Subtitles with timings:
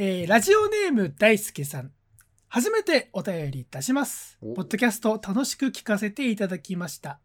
[0.00, 1.90] えーラジオネーム大輔さん。
[2.46, 4.38] 初めてお便りいたします。
[4.40, 7.18] おポッドキャスト楽しく聞かせていただきました。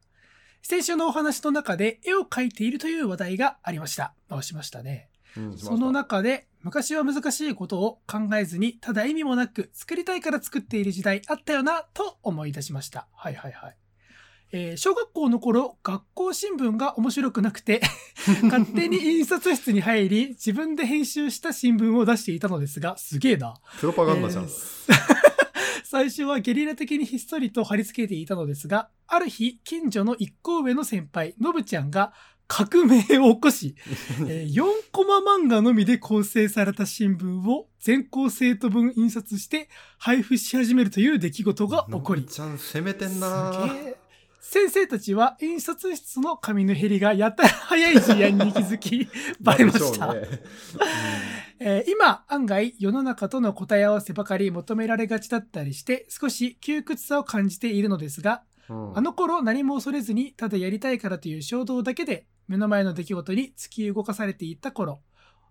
[0.63, 4.15] 先週のお話の中で絵を描いているという話題がありました。
[4.27, 5.09] 回しましたね。
[5.37, 13.07] うんその中で、昔は難しいことを考えずに、ただ意味もなく作りたいから作っている時代あったよな、と思い出しました。
[13.13, 13.77] はいはいはい。
[14.55, 17.81] えー小学校の頃、学校新聞が面白くなくて、
[18.43, 23.55] 勝手に印刷室に入り、自分で編集した新聞を出していたのですが、すげえな。
[23.79, 24.43] プロパガンダじゃん。
[24.43, 24.49] えー
[25.85, 32.13] 最初はゲリラ的にひっそりと貼り付けていたのですが、ある日、近所の一個上の先輩、のぶちゃんが
[32.47, 33.75] 革命を起こし、
[34.27, 43.51] えー4コマ漫画のみで構成された新聞を全校生徒分印刷して配布し始めるという出来事が起こりのぶ、ちゃん攻めてんすな
[44.45, 49.07] 先生たちは印刷室の紙の減りがやたら早い事案に気づき、
[49.39, 50.07] バレました。
[50.07, 50.43] バレでしょうね
[51.59, 64.99] えー今、案外世の中との答え合わせばかり求められがちだったりして、少し窮屈さを感じているのですが、うんうんあの頃何も恐れずに、ただやりたいからという衝動だけで、目の前の出来事に突き動かされていった頃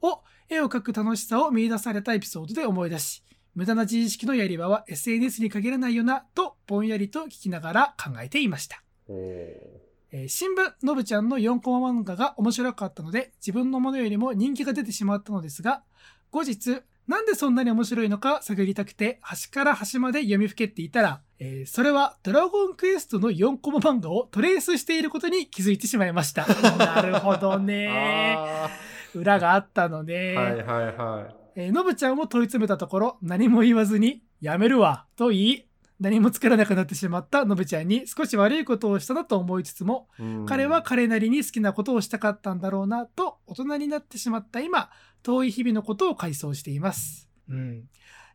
[0.02, 8.81] を、絵を描く楽しさを見出されたエピソードで思い出し、無駄な自意識のやり場は SNS に限らないよな、とぼんやりと聞きながら考えていました。
[9.08, 9.82] えー
[10.28, 15.82] 新聞のぶちゃんの4コマ漫画が面白かったので自分のものよりも人気が出てしまったのですが
[16.30, 26.46] 後日なんでそんなに面白いのか探りたくて端から端まで読みふけっていたら、えーそれはドラゴンクエストの4コマ漫画をトレースしていることに気づいてしまいました。
[26.76, 28.36] なるほどね。
[28.38, 28.68] あ
[29.14, 30.34] 裏があったのーね。
[30.36, 31.34] はいはいはい。
[31.56, 35.66] えーのぶちゃんを問い詰めたところ何も言わずにやめるわと言い
[36.00, 44.90] 何も作らなくなってしまったのぶちゃんに少し悪いことをしたなと思いつつもうん彼は彼なりに好きなことをしたかったんだろうなと大人になってしまった今
[45.22, 47.28] 遠い日々のことを回想しています。
[47.48, 47.84] うん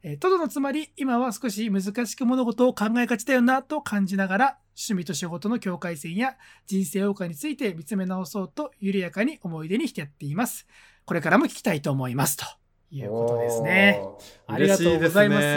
[0.04, 6.38] えー、とどのつまり今は少し難しく物事を考えがちだよなと感じながら趣味と仕事の境界線や
[6.68, 10.68] 人生謳歌について見つめ直そうと緩やかに思い出に浸っています。
[11.06, 12.46] これからも聞きたいと思いますと
[12.90, 14.02] いうことですね。
[14.48, 15.52] ありがとうございますすね。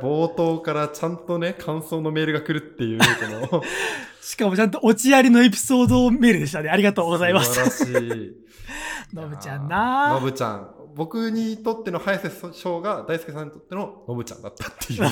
[0.00, 3.62] 冒頭からちゃんとね、感想のメールが来るっていう、この。
[4.22, 6.70] しかもちゃんとオチありのエピソードメールでしたね。
[6.70, 7.52] ありがとうございます。
[7.70, 8.32] 素晴らしい。
[9.12, 10.70] のぶちゃんのなぶちゃん。
[10.94, 15.10] 僕にとっての早瀬翔が大輔さんにとってののぶちゃんだったっていうね。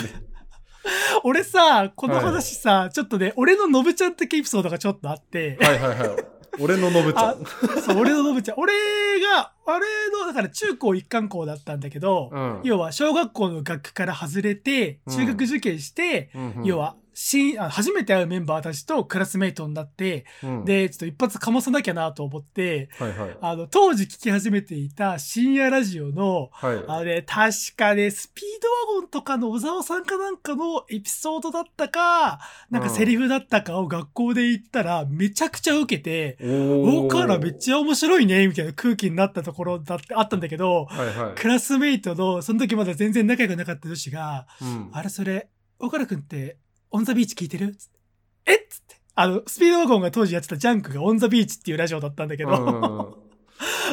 [1.24, 6.37] 俺さ、この話さ、ちょっとね、俺ののぶちゃん的エピソードがちょっとあって、はいはいはい。
[6.60, 7.44] 俺ののぶちゃん。
[7.82, 8.58] そう、俺ののぶちゃん。
[8.58, 8.72] 俺
[9.20, 23.36] が、あれの、だから中高一貫校だったんだけど、うん要は小学校の学区から外れて、中学受験して、うんうん要は、新、あ初めて会うメンバーたちとクラスメイトになって、うんで、ちょっと一発かまさなきゃなと思って、はいはい。
[23.40, 26.84] あの、当時聞き始めていた深夜ラジオの、はい。
[26.86, 32.38] あれ、確かね、スピードワゴンとかの小沢さんかなんかのエピソードだったか、
[32.70, 41.34] なんかセリフだったかを学校で言ったら、めちゃくちゃ受けて、お大河原めっちゃ面白いね、みたいな空気になったところだってあったんだけど、はいはい。
[41.34, 45.48] クラスメイトの、その時まだ全然仲良くなかった女子が、うんあれそれ、
[45.80, 46.58] 大河原くんって、
[46.90, 47.74] On The Beach 聞いてる？
[47.74, 47.98] つって
[48.46, 48.54] え？
[48.56, 48.96] っつって。
[49.14, 52.50] あの、スピードワゴンが当時やってたジャンクが On The Beach っていうラジオだったんだけど、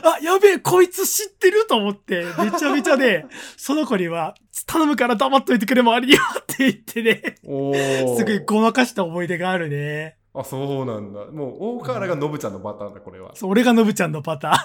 [0.04, 3.26] あ、やべえ、こいつ知ってると思って、めちゃめちゃね、
[3.58, 4.36] その子には、
[4.68, 10.18] 頼むから黙っといてくれ周りによって言ってね、すごいごまかした思い出があるね。
[10.34, 11.26] あ、そうなんだ。
[11.28, 13.32] もう、大河原がのぶちゃんのパターンだ、これは。
[13.36, 14.56] そう、俺がのぶちゃんのパターン。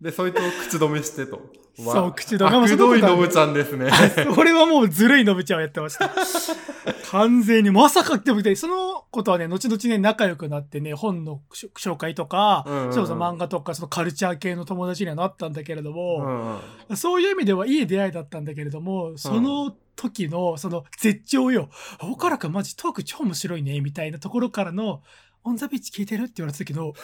[0.00, 1.40] で、そいつを口止めしてと。
[1.76, 3.90] そう口止めあくどいのぶちゃんですね。
[4.36, 6.10] 俺はもうずるいのぶちゃんをやってました。
[7.10, 21.68] 完全に、まさかって思って、そのことはね、後々ね、仲良くなってね、本の紹介とか、うんうんうんそうそう漫画とか、そのカルチャー系の友達にはなったんだけれどうも、んうんそういう意味ではいい出会いだったんだけれども、その時の、その絶頂よ。
[22.00, 25.02] 岡原くんマジトーク超面白いね、みたいなところからの、
[25.44, 26.94] オンザビーチ聞いてるって言われた時の、うわ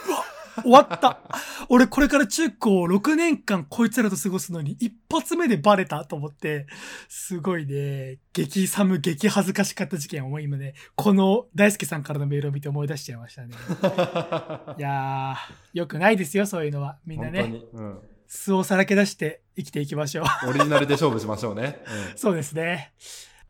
[0.63, 1.21] 終わった
[1.69, 6.67] 俺これから中高6年間こいつらと過ごすのに一発目でバレたと思って、
[7.09, 13.55] すごいね、激寒、激恥ずかしかった事件を今ね、この大輔さんからのメールを見て思い出しちゃいましたね。
[14.79, 16.99] いやー、よくないですよ、そういうのは。
[17.07, 17.99] みんなね、うん。
[18.27, 20.51] 素をさらけ出して生きていきましょう。
[20.51, 21.83] オリジナルで勝負しましょうね。
[22.17, 22.93] そうですね。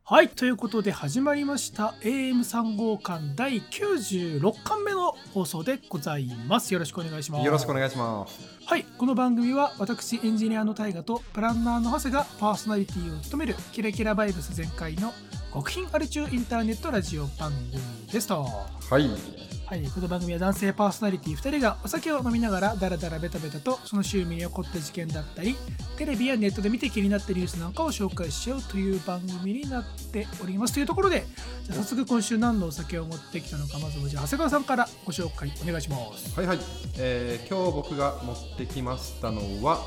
[0.08, 0.29] はい。
[0.29, 6.73] ということで始まりました AM3 号館第96巻目の放送でございます。
[6.73, 7.41] よろしくお願いします。
[7.41, 8.41] うんよろしくお願いします。
[8.67, 8.85] はい。
[8.85, 15.12] この番組は私エンジニアの大河とプランナーの長谷がパーソナリティを務めるキラキラバイブス全開の
[15.56, 18.43] 極貧アル中インターネットラジオ番組ですと。
[18.43, 19.08] はい。
[19.64, 25.56] はい、この番組は男性パーソナリティ2人がお酒を飲みながらダラダラベタベタとその週に起こった事件だったり
[25.97, 31.25] テレビやネットで見て気になったニュースなんかを紹介しようという番組になっておりますというところで
[31.64, 36.59] じゃあ早速今週何のお酒を持ってきたのかまずはじゃあ長谷川さんからご紹介お願いしますはいはい。
[36.99, 39.81] えー今日僕が持ってきましたのは、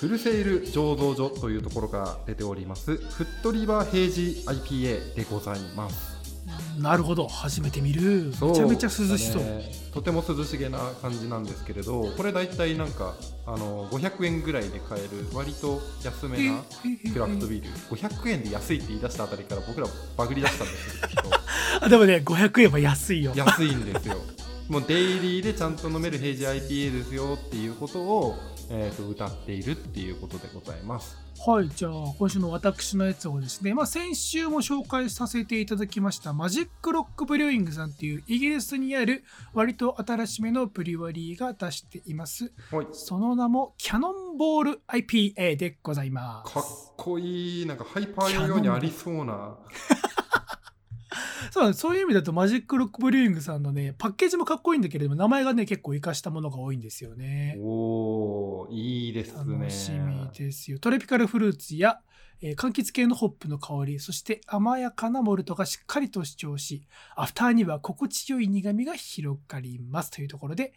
[0.00, 6.18] フルセイル醸造所というところから出ております、フットリバーヘイジ IPA でございます。
[6.80, 7.26] なるほど。
[7.26, 8.32] 初めて見る。
[8.40, 13.16] めちゃめちゃ涼しそう、ねとても涼しげな感じなんですけれどこれ大体なんか
[13.46, 16.62] あの500円ぐらいで買える割と安めな
[17.12, 17.68] クラフトビール。
[17.96, 21.22] 500円で安いって言い出したあたりから僕らバグり出したんですけど
[21.82, 23.32] あでもね500円は安いよ。
[23.34, 24.18] 安いんですよ。
[24.68, 28.36] もうデイリーでちゃんと飲めるヘイジ IPA ですよっていうことを、
[28.70, 31.16] えー、と歌っているっていうことでございます
[31.46, 39.22] はい、じゃあ今週の私のやつをですね、まあ、先週も紹介させていただきましたマジックロックブリューイングさんっていうイギリスにある
[39.54, 42.52] 割と新しめのブリュワリーが出しています。
[42.72, 46.92] はいその名もキャノンボール IPA でございまかっす。
[46.96, 49.56] こいいなんかハイパー用にありそうな
[51.50, 57.56] そうそういう意味だとマジックロックブリューイングさんのね、パッケージもかっこいいんだけれども、名前がね、結構活かしたものが多いんですよね。
[57.60, 59.54] おーいいですね。
[59.54, 60.78] 楽しみですよ。
[60.78, 62.00] トロピカルフルーツや、
[62.40, 66.86] えー柑橘系のホップの香り、そして甘やかなモルトがしっかりと主張し、
[67.16, 70.10] アフターには心地よい苦みが広がります。
[70.10, 70.72] というところで、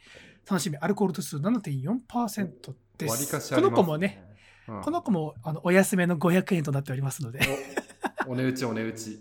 [0.49, 3.11] 楽しみ、アルコール度数7.4%です。
[3.11, 4.23] 割かしありますこの子もね、、
[4.67, 4.81] うん。
[4.81, 7.39] この子もあのお安めの500円となっておりますので、
[8.27, 9.19] おお値打ちお値打ち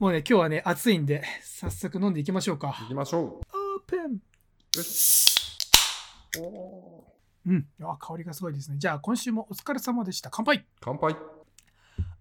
[0.00, 2.88] もうね、今日はね、暑いんで、早速飲んでいきましょうか行。
[2.88, 3.40] きましょうオー
[3.86, 4.12] プン
[4.76, 5.58] よし
[6.38, 7.66] おーうん。
[7.82, 8.78] あ香りがすごいですね。
[8.78, 10.30] じゃあ、今週もお疲れ様でした。
[10.30, 11.14] 乾杯乾杯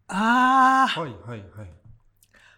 [0.09, 1.69] あー、はいはいはい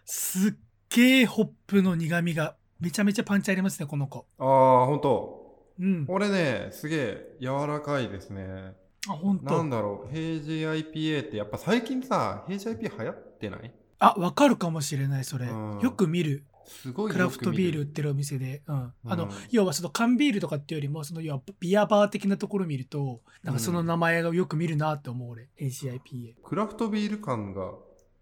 [0.04, 0.52] すっ
[0.90, 4.26] げえホップの苦味がめちゃめちゃパンチありますね、この子。
[4.38, 6.04] ああ本当うん。
[6.06, 8.74] これねすげえ柔らかいですね
[9.08, 9.44] あ、ほんと。
[9.44, 13.72] なんだろうヘイジ IPA ってやっぱ最近さヘイジ IPA 流行ってない？
[14.02, 15.46] あ、わかるかもしれない、それ。
[15.46, 16.44] うんよく見る。
[16.66, 18.62] すごいクラフトビール売っよてるお店で。
[18.66, 18.92] うん。
[19.06, 25.48] あのうん、要はその缶ビールとかっていうよりも、その要はビアバー的なところ見ると、なんかその名前がよく見るなって思う、俺。
[25.60, 26.34] ACIPA。
[26.36, 27.72] くクラフトビール感が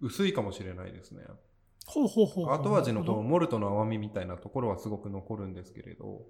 [0.01, 1.23] 薄いかもしれないですね
[1.87, 2.59] ほうほうほうほう。
[2.59, 6.23] 後味のこのモルトの甘みみたいなところはすごく残るんですけれど、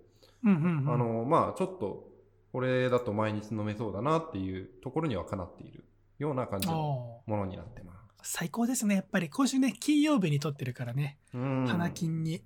[0.44, 0.94] うんうんうん。
[0.94, 2.08] あのまあちょっと
[2.52, 5.84] これだと毎日飲めそうだなっていうところにはかなっている
[6.18, 8.96] ような感じのものになってます最高ですね。
[8.96, 11.66] やっぱり今週ね、金曜日に撮ってるからね、うん。
[11.66, 12.42] 花金に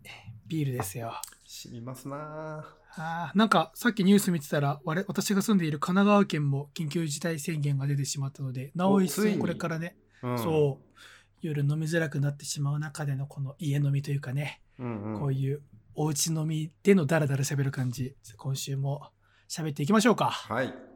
[0.46, 1.14] ビールですよ。
[1.46, 2.64] 染みますな。
[2.96, 10.98] あーなんかさっきニュース見てたら我私が住んでいる神奈川県も緊急事態宣言が出てしまったのでなお一層これからね、ぁ、うん、そう
[11.42, 15.62] 夜飲みづらくなってしまう中でのこの家飲みというかね、うんうん、こういう
[15.96, 19.10] おうち飲みでのダラダラ喋る感じ今週も
[19.48, 20.30] 喋っていきましょうか。
[20.30, 20.93] はい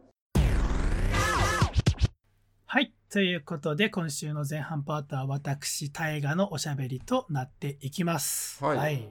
[3.10, 8.62] ということで今週の前半パートは私大河のおしゃべりとなっていきます。
[8.62, 9.08] はい。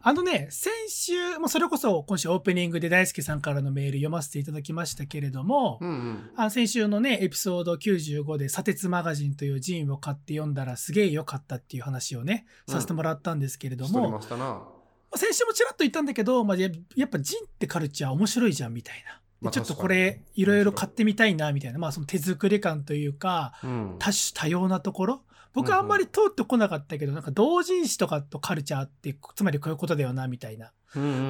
[0.00, 6.30] あのね、先週、もそれこそ今週オープニングで大輔さんからのメール読ませていただきましたけれども、うんうん。
[6.34, 12.74] あ先週のね、エピソード95で、砂鉄マガジンというジンを買って読んだらすげえ良かったっていう話をね、うん。
[12.74, 14.62] させてもらったんですけれども、ましたな。
[15.14, 19.19] 先週もちらっと言ったんだけど、まあ、ややっぱジンってカルチャー面白いじゃんみたいな。
[19.40, 20.64] でまあちょっとこれ、いろい。
[20.64, 23.96] ろ買ってみたいなみたいな、まあその手作り感というか、うん。
[23.98, 25.22] 多種多様なところ。
[25.52, 30.72] 僕はあんまり通ってこなかったけど、なんか同人誌とかとカルチャーってつまりこういうことだよなみたいな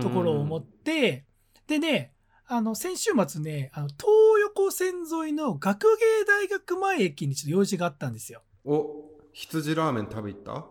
[0.02, 1.25] ところを思って、
[1.67, 2.12] でね
[2.47, 4.00] あの先週末ねあの東
[4.43, 8.43] 横線沿いの学芸大学前駅にちょっと用事があったんですよ。
[8.64, 10.67] お羊ラーメン食べ行った？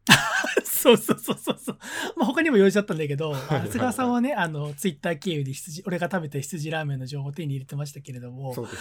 [0.63, 1.77] そうそうそうそうそう。
[2.15, 8.79] まあ他にも用事あったんだけど、いはい菅川さんはね、あの、ツイッター経由で羊、俺が食べた羊ラーメンの情報を手に入れてましたけれども、そうですね。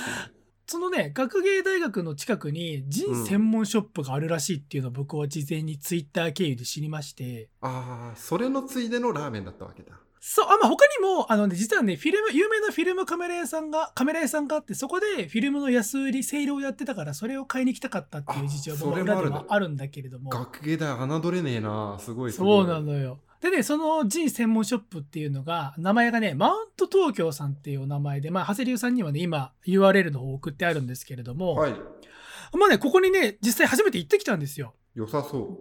[0.71, 20.31] そのね、学芸大学の近くにジン専門ショップがあるらしいっていうのを僕は事前にツイッター経由で知りまして、ああそれのついでのラーメンだったわけだそう、あ、まあ他にも、あのね、実はね、フィルム、有名なフィルムカメラ屋さんが、カメラ屋さんがあって、そこでフィルムの安売り、セールをやってたから、それを買いに来たかったっていう事情あもあるね裏ではあるんだけれども。
[20.31, 23.19] 学芸大侮れねえなすごいすごいそうなのよ。
[23.41, 31.73] でね、そのジン専門ショップっていうのが、名前がね、マウント東京さんっていうお名前で、まあ、長谷流さんにはね、今、URL の方を送ってあるんですけれども、はい
[32.57, 34.75] まあね、ここにね、実際初めて行ってきたんですよ。
[34.95, 35.61] 良さそ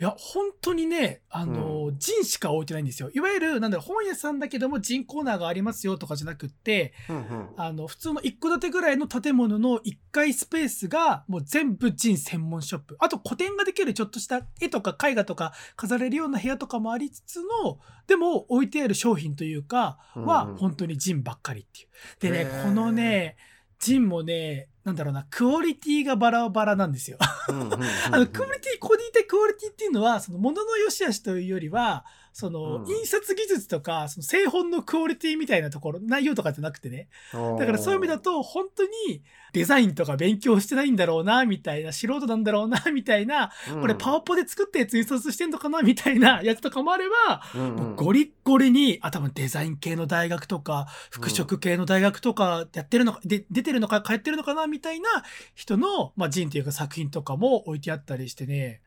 [0.00, 3.10] いや、本当にね、あの、ジンしか置いてないんですよ。
[3.12, 12.96] いわゆる、なんだろう、本屋さんだけども、ジンコーナーがありますよとかじゃなくって、うんうんあの、普通の一戸建てぐらいの建物の1階スペースが、もう全部ジン専門ショップ。
[13.00, 21.88] あと、個展ができるちょっとした絵とか絵画とか飾れるような部屋とかもありつつの、でも置いてある商品というか、はうんうん本当にジンばっかりっていう。
[22.32, 23.36] でねこのね、
[23.78, 27.18] ジンもね、なんだろうな、クオリティがバラバラなんですよ。
[27.20, 32.86] あの、クオリティ、ここで言いたいクオリティっていうのは、その、ものの良し悪しというよりは、その、うん。
[32.86, 37.08] 印刷技術とか、その、製本のクオリティみたいなところ、内容とかじゃなくてね。
[37.32, 47.96] だからそういう意味だと、本当に、デザインとか勉強してないんだろうな、みたいな、素人なんだろうな、みたいな、これパワポで作ったやつ印刷してんのかな、みたいなやつとかもあれば、うんうん。
[47.96, 55.08] ゴリッゴリに、あ、多分デザイン系の大学とか、服飾系の大学とかやってるのか、で出てるのか、通ってるのかな、みたいな
[55.54, 58.80] 人の、まあ、人っていうか作品とかも置いてあったりしてね、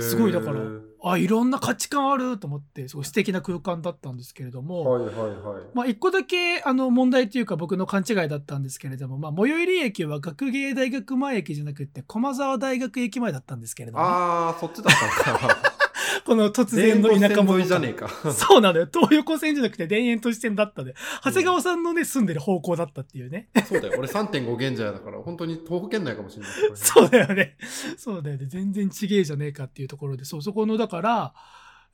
[0.00, 0.60] すごいだから
[1.02, 5.62] あ、いろんな価値観あると思って、すごい素敵な空間だったんですけれども、はいはいはい。
[5.72, 15.79] まあ、一個だけ、あの、問題というか僕の勘違いだったんですけれども、まあ、最寄り駅は学芸大学前駅じゃなくて、駒沢大学駅前だったんですけれども、ああ、そっちだったのか。
[16.24, 18.08] この突然の田舎者じゃねえか。
[18.32, 18.88] そうなのよ。
[18.92, 23.48] 東横線じゃなくて田園都市線だったで、長谷川さんのね、住んでる方向だったっていうね。
[23.66, 23.94] そうだよ。
[23.98, 26.50] 俺3.5現在だから、本当に東北県内かもしれない。
[26.74, 27.56] そうだよね。
[27.96, 28.46] そうだよね。
[28.46, 31.34] 全然ちげえじゃねえかっていうところで、そう、そこの、だから、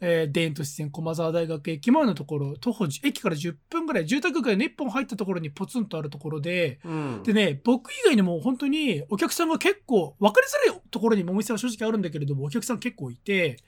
[0.00, 7.23] えー、田園都市線駒沢大学駅前のところ、徒歩じ、駅から10分ぐらい、住宅街の1本入ったところにポツンとあるところで、うん。
[7.23, 13.59] でね、僕以外にも本当にお客さんが結構、分かりづらいところにもお店は正直あるんだけれども、お客さん結構いて。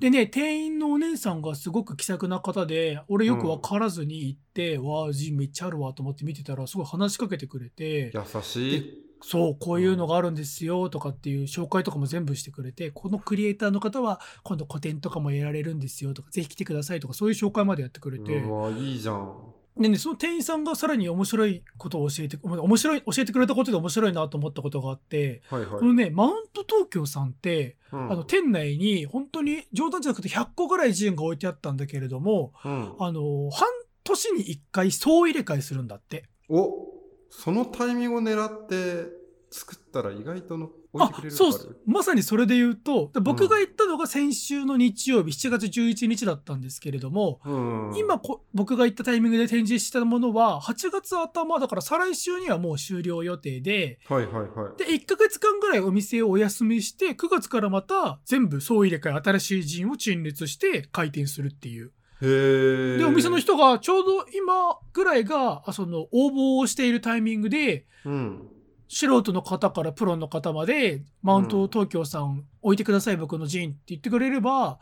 [0.00, 9.07] でね、店員のお姉さんがすごく気さくな方で、俺よく分からずに行って、わあ、ジンめっちゃあるわと思って見てたら、すごい話しかけてくれて、優しい。
[9.20, 19.54] そう、こういうのがあるんですよとかっていう紹介とかも全部してくれて、このクリエイターの方は今度個展とかもやられるんですよとか、ぜひ来てくださいとか、そういう紹介までやってくれて、うわ、いいじゃん。
[19.78, 25.80] でね、その店員さんがさらに面白いことを教えて、面白い、教えてくれたことで面白いなと思ったことがあって、はいはい。
[25.80, 33.68] このね、マウント東京さんって、うんあの、店内に本当に冗談じゃなくて100個ぐらいジンが置いてあったんだけれども、うん、あの、半
[34.02, 36.24] 年に1回総入れ替えするんだって。
[36.48, 36.97] お
[37.30, 39.18] そのタイミングを狙って
[39.50, 54.78] 作ったら意外との置いてくれるそうまさにそれで言うと、僕が行ったのが先週の日曜日、7月11日だったんですけれども、うん、今こ、僕が行ったタイミングで展示したものは、8月頭だから再来週にはもう終了予定で、はいはいはい。
[54.78, 61.92] で、1ヶ月間ぐらいお店をお休みして、9月からまた全部総入れ替え、新しいジンを陳列して開店するっていう。
[62.20, 68.48] で、お店の人がちょうど今ぐらいが、あその応募をしているタイミングで、うん。
[68.88, 74.78] 素人の方からプロの方まで、マウント東京さん置いてください、僕のジンって言ってくれれば、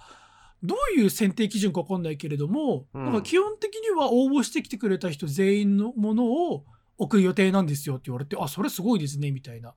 [0.63, 3.05] どういう選定基準かわかんないけれども、うん。
[3.05, 6.65] なんか基本的には応募してきてくれた人全員のものを
[6.99, 9.75] 置く予定なんですよって言われて、あ、それすごいですね、みたいな。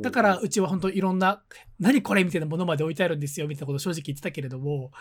[0.00, 1.42] だから、うちは本当いろんな、
[1.80, 4.92] 何これみたいなものまで置いてあるんですよ、みたいなことを正直言ってたけれども、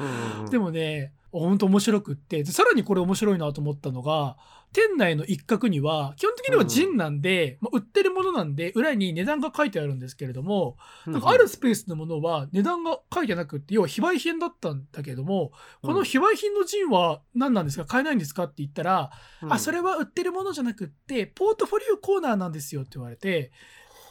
[0.50, 4.38] でもね、本当面白くって、でさらにこれ面白いなと思ったのが、
[4.74, 15.52] 店内の一角には、基本的にはジンなんで、まあ、売ってるものなんで、裏に値段が書いてあるんですけれども、うんなんかあるスペースのものは値段が書いてなくって、要は非売品だったんだけども、
[15.82, 17.86] この非売品のジンは何なんですか？
[17.86, 18.44] 買えないんですか？
[18.46, 19.12] って言ったら、
[19.50, 23.52] あ、それは売ってるものじゃなくって、ポートフォリオコーナーなんですよって言われて、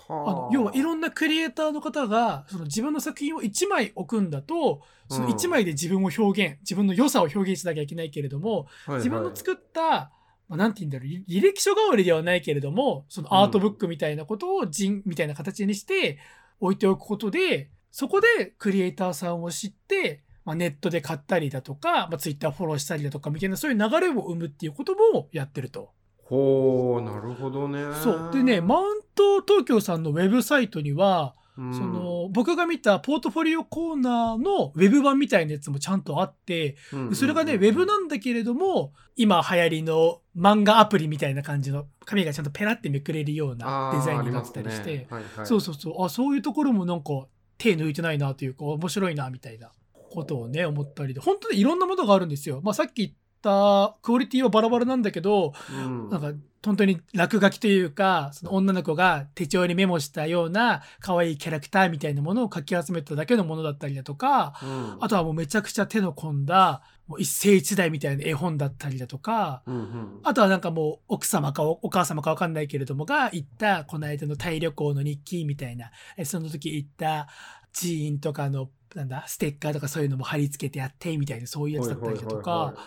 [0.09, 0.13] あ。
[0.13, 10.11] の要はいろんなクリエイターの方がその自分の作品を1枚置くんだとその1枚で自分を表現、自分の良さを表現しなきゃいけないけれども、自分の作った、
[10.51, 16.19] まあ、なんて言うんだろう履履歴書代わりではないけれどもそのアートブックみたいなことを人みたいな形にして
[16.59, 25.93] 置いておくことでそこでクリエイターさんを知って、まあ、ネットで買ったりだとか、まあ、ツイッターフォローしたりだとかみたいなそういう流れを生むっていうこともやってると。
[26.25, 27.79] ほうなるほどね。
[28.03, 28.31] そう。
[28.33, 31.40] でねマウント東京さんのウェブサイトにはうん
[31.73, 36.77] その僕が見たポートフォリオコーナーのウェブ版みたいなやつもちゃんとあって
[37.13, 45.07] それがねウェブなんだけれども今流行りの漫画アプリみたいな感じの紙がちゃんとペラってめくれるようなデザインになってたりして、ありますね。
[45.11, 46.05] はいはい、そうそうそう。
[46.05, 47.27] あそういうところもなんか
[47.59, 49.71] 手抜いてないなというか面白いなみたいな
[50.11, 52.61] ことをね思ったりで本当にいろんなものがあるんですよ。
[52.63, 53.11] まあ、さっき言っ
[53.43, 56.09] たクオリティはバラバラなんだけどうん。
[56.11, 56.33] なんか
[56.65, 64.97] 本当に落書きというかその女の子が手帳にメモしたような可愛いキャラクターみたいなものを書き集めただけのものだったりだとかうん。
[65.01, 70.21] あとはもうめちゃくちゃ手の込んだもう一世一代みたいな絵本だったりだとかうんうん。
[70.23, 77.29] あとはなんかもう奥様かおお母様かわかんないけれどもが行ったこの間のタイ旅行の日記みたいなえその時行った
[77.73, 82.85] 寺院とかのなんだ、ステッカーとかそういうのも貼り付けてやって、みたいなそういうやつだったりだとかはいはいはい、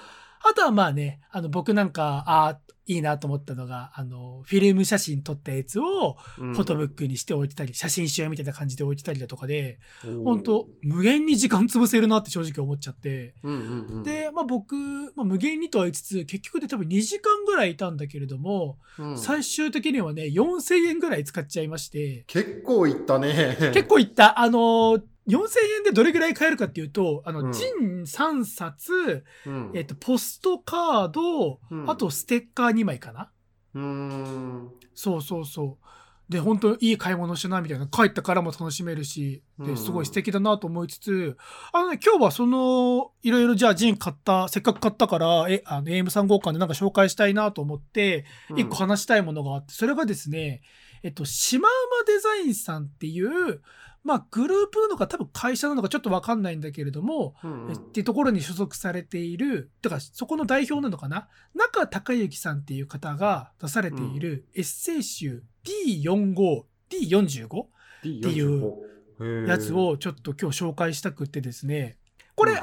[0.49, 14.75] あとはまあね、あの僕なんか、ああ、いいなと思ったのが、あの、フィルム写真撮ったやつをフフォトブックにして置いてたり、写真集みたいな感じで置いてたりだとかで、ク本当無限に時間潰せるなって正直思っちゃって、うんうんうん、で、まあ僕、
[15.15, 19.17] まあ無限にとは言いつつ、結局で多分2時間ぐらいいたんだけれども、うん。
[19.17, 23.57] 最終的にはね、4000円ぐらい使っちゃいまして、結構いったね。
[23.73, 24.39] 結構いった。
[24.41, 25.41] あのー、4000
[25.77, 33.31] 円でどれぐらい買えるかっていうと、あの、うんジン3冊、うん、えっと、ポストカード、うんあとステッカー2枚かな
[33.75, 34.71] うーん。
[34.93, 35.85] そうそうそう。
[36.29, 37.87] で、本当いい買い物したな、みたいな。
[37.87, 41.37] 帰ったからも楽しめるし、で、うんすごい素敵だなと思いつつ、
[41.71, 48.25] あのね、今日はその、いろいろじゃあジン買った、せっかく買ったから、え、あの、AM3 号館でなんか紹介したいなと思って、
[48.55, 50.61] 一個話したいものがあって、それがですね、
[51.03, 53.61] えっと、シマウマデザインさんっていう、
[54.03, 57.71] まあ、グループなのか多分会社なのかちょっとわかんないんだけれども、うんうん。
[57.71, 61.29] えっていうところに所属されている、てかそこの代表なのかな？
[61.55, 67.63] 中隆之さんっていう方が出されているエッセイ集 D45、D45?
[67.63, 71.97] っていうやつ、をちょっと今日紹介したくってですね、
[72.35, 72.59] これ、うん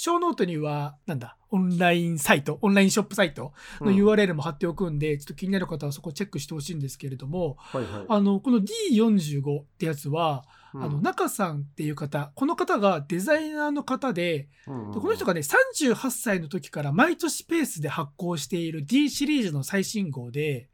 [0.00, 3.96] あの、ショーノートには、なんだ、オンラインサイト、オンラインショップサイトのうん。
[3.96, 10.84] URL も貼っておくんで、ちょっと気になる方はそこチェックしてほしいんですけれども、はいはい、あの、この D45 ってやつは、うん。
[10.84, 20.68] あの、中さんっていう方、この方がデザイナーの方で、うんでこの人がね、38歳の時から毎年ペースで発行している D シリーズの最新号で、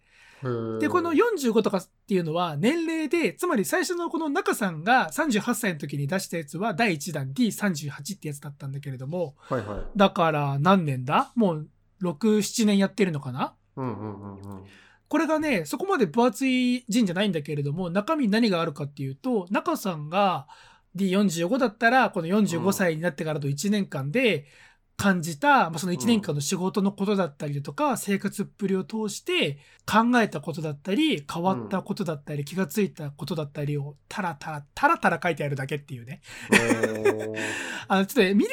[0.80, 9.80] で、この45とかっていうのは年齢で、つまり最初のこの中さんが38歳の時に出したやつは第1弾 D38 ってやつだったんだけれども、はいはい。
[9.96, 11.32] だから何年だ？
[11.34, 11.68] もう
[12.02, 13.54] 6、7年やってるのかな？
[13.76, 14.64] うんうんうんうん。
[15.08, 20.48] これがね、そこまで分厚い陣じゃないんだけれども、中身に何があるかっていうと、中さんが
[20.96, 24.46] D45 だったら、この45歳になってからの1年間で
[24.96, 36.22] 感じた、まあ、その1年間の仕事のことだったりだとか、生活っぷりを通して考えたことだったり、変わったことだったり、気がついたことだったりを、たらたら、たらたら書いてあるだけっていうね。
[37.88, 38.46] あの、ちょっとね、魅力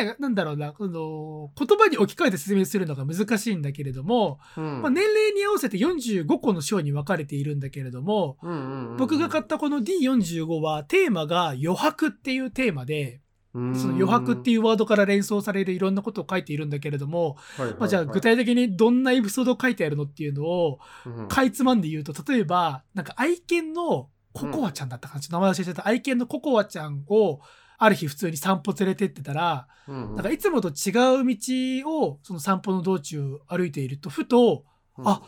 [0.00, 4.82] をね、なんだろうな、この、言葉に置き換えて説明するのが難しいんだけれども、うん。
[4.82, 13.20] まあ、年齢に合わせて45個の章に分かれているんだけれども、うんうんうん僕が買ったこの D45 はテーマが余白っていうテーマで、
[13.52, 17.36] その余白っていいうワードから連想されるいろんなことを書いているんだけれども、
[17.78, 25.86] まあ、じゃあ具体的にどんなエピソードを書いてあるのっていうのを、うんかいつまんで言うと、例えば、なんか愛犬のココアちゃんだったかな、名前忘れちゃった。
[25.86, 27.40] 愛犬のココアちゃんを、
[27.78, 30.14] ある日普通に散歩連れてってたら、うんうん。
[30.16, 34.64] なんかいつもと違う道をその散歩の道中歩いていると、ふと、
[34.98, 35.22] あ、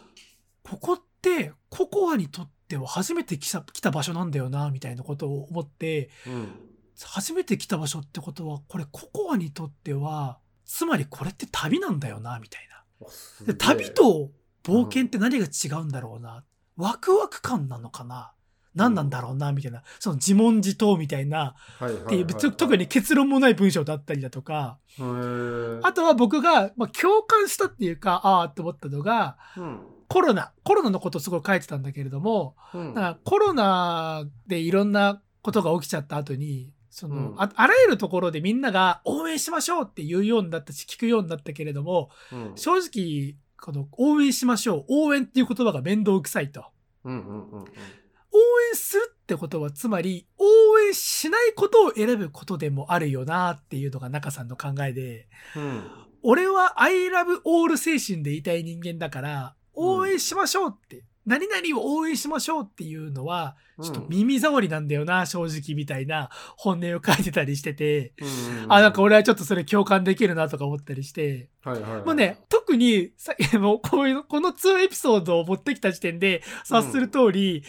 [0.62, 6.71] ここってココアにとっては初めて来た来た場所なんだよな、みたいなことを思って、うん
[7.06, 13.46] 初めて来た場所ってことは、これココアにとっては、つまりこれって旅なんだよな、みたいな。
[13.46, 14.30] で旅と
[14.62, 16.44] 冒険って何が違うんだろうな。
[16.76, 18.32] ワクワク感なのかな。
[18.74, 19.82] 何なんだろうな、みたいな。
[19.98, 29.80] その自問自答みたいな、っていう、つ特に結論もない文章だったりだとか、ああとは僕が、まあ、共感したっていうか、ああって思ったのが、うん。
[30.08, 33.16] コロナ、コロナのことすごい書いてたんだけれども、うん。
[33.24, 37.34] コロナでいろんなことが起きちゃった後に、その、うん。
[37.38, 42.52] ああらゆるところでみんなが応援しましょうって言うようになったし、聞くようになったけれども、うん。
[42.54, 46.66] 正直、この応援しましょう、応援っていう言葉が面倒くさいと。
[47.04, 47.64] うんうんうんうん。
[47.64, 55.82] 応援するってことは、つまり、応援しないことを選ぶことでもあるよなっていうのが中さんの考えで、うん。
[56.22, 72.02] 俺は I love all 精神で言いたい人間だから、応援しましょうって、何々を応援しましょうっていうのは、ちょっと耳障りなんだよな、正直みたいな本音を書いてたりしてて、うんうんあ、なんか俺はちょっとそれ共感できるなとか思ったりして、はいはいはい。
[72.04, 77.64] まあね、特にさ、 もうこういう、この2エピソードを持ってきた時点で察する通り、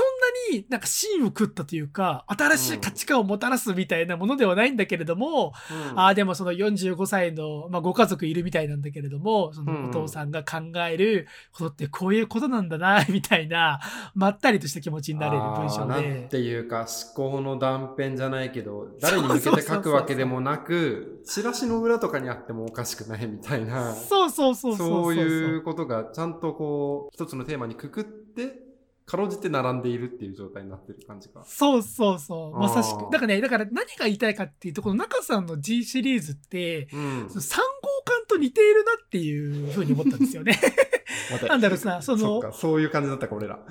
[0.00, 0.06] そん
[0.52, 5.52] なになんか芯を食ったというか、新しい価値観をもたらすみたいなものではないんだけれども、
[5.92, 5.98] うん。
[5.98, 13.78] ああ、でもその45歳の、まあ、ご家族いるみたいなんだけれども、そのお父さんが考えることってこういうことなんだな、みたいな、
[14.14, 16.28] まったりとした気持ちになれる文章あーなんで。
[16.30, 23.94] ていうか思考の断片じゃないけど誰に向けて書くわけでもなくチラシの裏とかにあってもおかしくないみたいな。
[23.94, 24.88] そうそうそうそう。
[24.88, 28.69] そういうことがちゃんとこう一つのテーマにくくって
[29.06, 31.42] かろうじて並んでいるっていう状態になってる感じか。
[31.44, 32.58] そうそうそう。
[32.58, 33.10] まさしく。
[33.10, 37.62] だからね、だから何が言いたいかっていうと、この中さんの G シリーズって、うんその3号
[38.04, 40.58] 館と似ているなっていうふうに思ったんですよね。
[41.48, 43.58] なんだろうさ、その、そそういう感じだったか俺ら。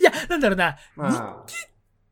[0.00, 1.46] いや、なんだろうな、まあ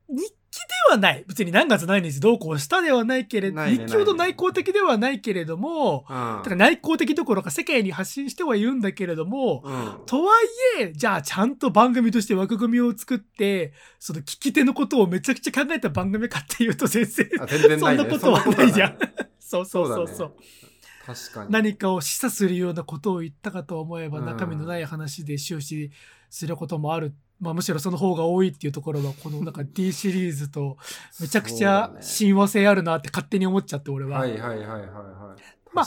[0.08, 0.39] 日記で
[0.88, 1.24] はない。
[1.26, 10.34] 別に何月何日どうこうしたではないけれど、ね日記ほど内向的ではないけれども、うんだから内向的どころか世界に発信してはいるんだけれども、うんとは
[10.78, 18.98] いえ、じゃあちゃんと番組として枠組みを作って、その聞き手のことをめちゃくちゃ考えた番組かっていうと全然、あ全然ねんなことはないじゃん
[19.38, 19.64] そ。
[19.66, 20.30] そうそうそうそそうう。
[20.30, 20.60] だね
[21.06, 25.90] 確かに何かを示唆するようなことを言ったかと思えばうん中身のない話で終始
[26.28, 27.14] することもある。
[27.40, 30.76] まあむしろその方が多いっていうところはこのなんか D シリーズと
[31.20, 34.18] めちゃくちゃ親和性あるなって勝手に思っちゃって俺は。
[34.18, 35.86] はいはいはいはいはいまあ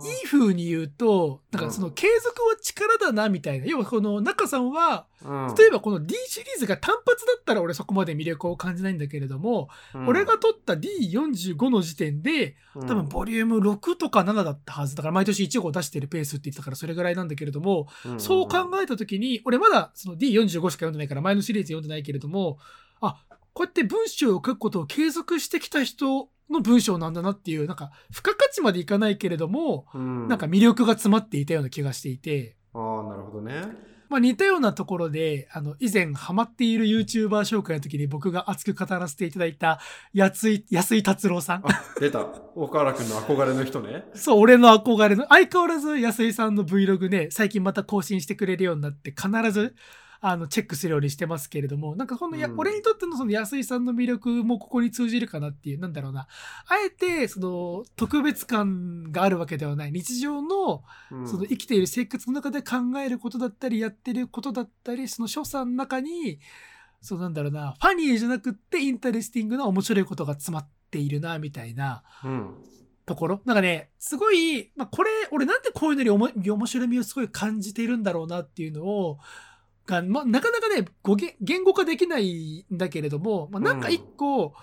[0.00, 3.66] いい風に言うと、なんかその継続は力だなみたいな。
[3.66, 5.54] 要はこの中さんは、うん。
[5.56, 10.06] 例えばこの D シリーズが単発だったら俺そこまで魅力を感じないんだけれども、うん。
[10.08, 14.94] 俺が撮った D45 の時点で、多分ボリューム6とか7だったはず。
[14.94, 18.20] だから毎年1号出してるペースって言ったからそれぐらいなんだけれども、うん。
[18.20, 22.58] そう考えた時に、俺まだその D45 しか読んでないから前のシリーズ読んでないけれども、
[23.00, 30.28] あ、こうやって文章を書くことを継続してきた人の文章なんだなっていう、なんか付加価値までいかないけれども、うん。
[30.28, 33.88] なんか魅力が詰まっていたような気がしていて、ああなるほどね。
[34.08, 39.80] まあ似たようなところで、あの、以前ハマっている YouTuber 紹介の時に僕が熱く語らせていただいた、
[40.14, 41.62] 安井、安井達郎さん。
[41.64, 42.26] あ出た。
[42.54, 44.04] 岡原君の憧れの人ね。
[44.14, 49.74] そう、俺の憧れの、相変わらず安井さんの Vlog ね、最近また更新してくれるようになって、必ず、
[50.20, 56.22] あの、チェックするようにしてますけれども、なんかこのや、うん俺にとってのその安井さんの魅力もここに通じるかなっていう、なんだろうな。
[56.22, 56.26] あ
[56.84, 59.92] えて、その、特別感があるわけではない。
[59.92, 66.40] 日常の、うんその生きている生活の中で考えることだったり、やってることだったり、その所作の中に、
[67.00, 72.02] そうなんだろうな、 funny じゃなくって interesting な面白いことが詰まっているな、みたいな。
[72.24, 72.54] うん
[73.08, 79.18] ところなんかね、すごい、まあ、これ、俺なんでこういうのにおも面白みをすごい感じているんだろうなっていうのを、
[79.88, 84.54] が、まあ、なかなかね、語言言語化できないんだけれども、まあ、なんか一個、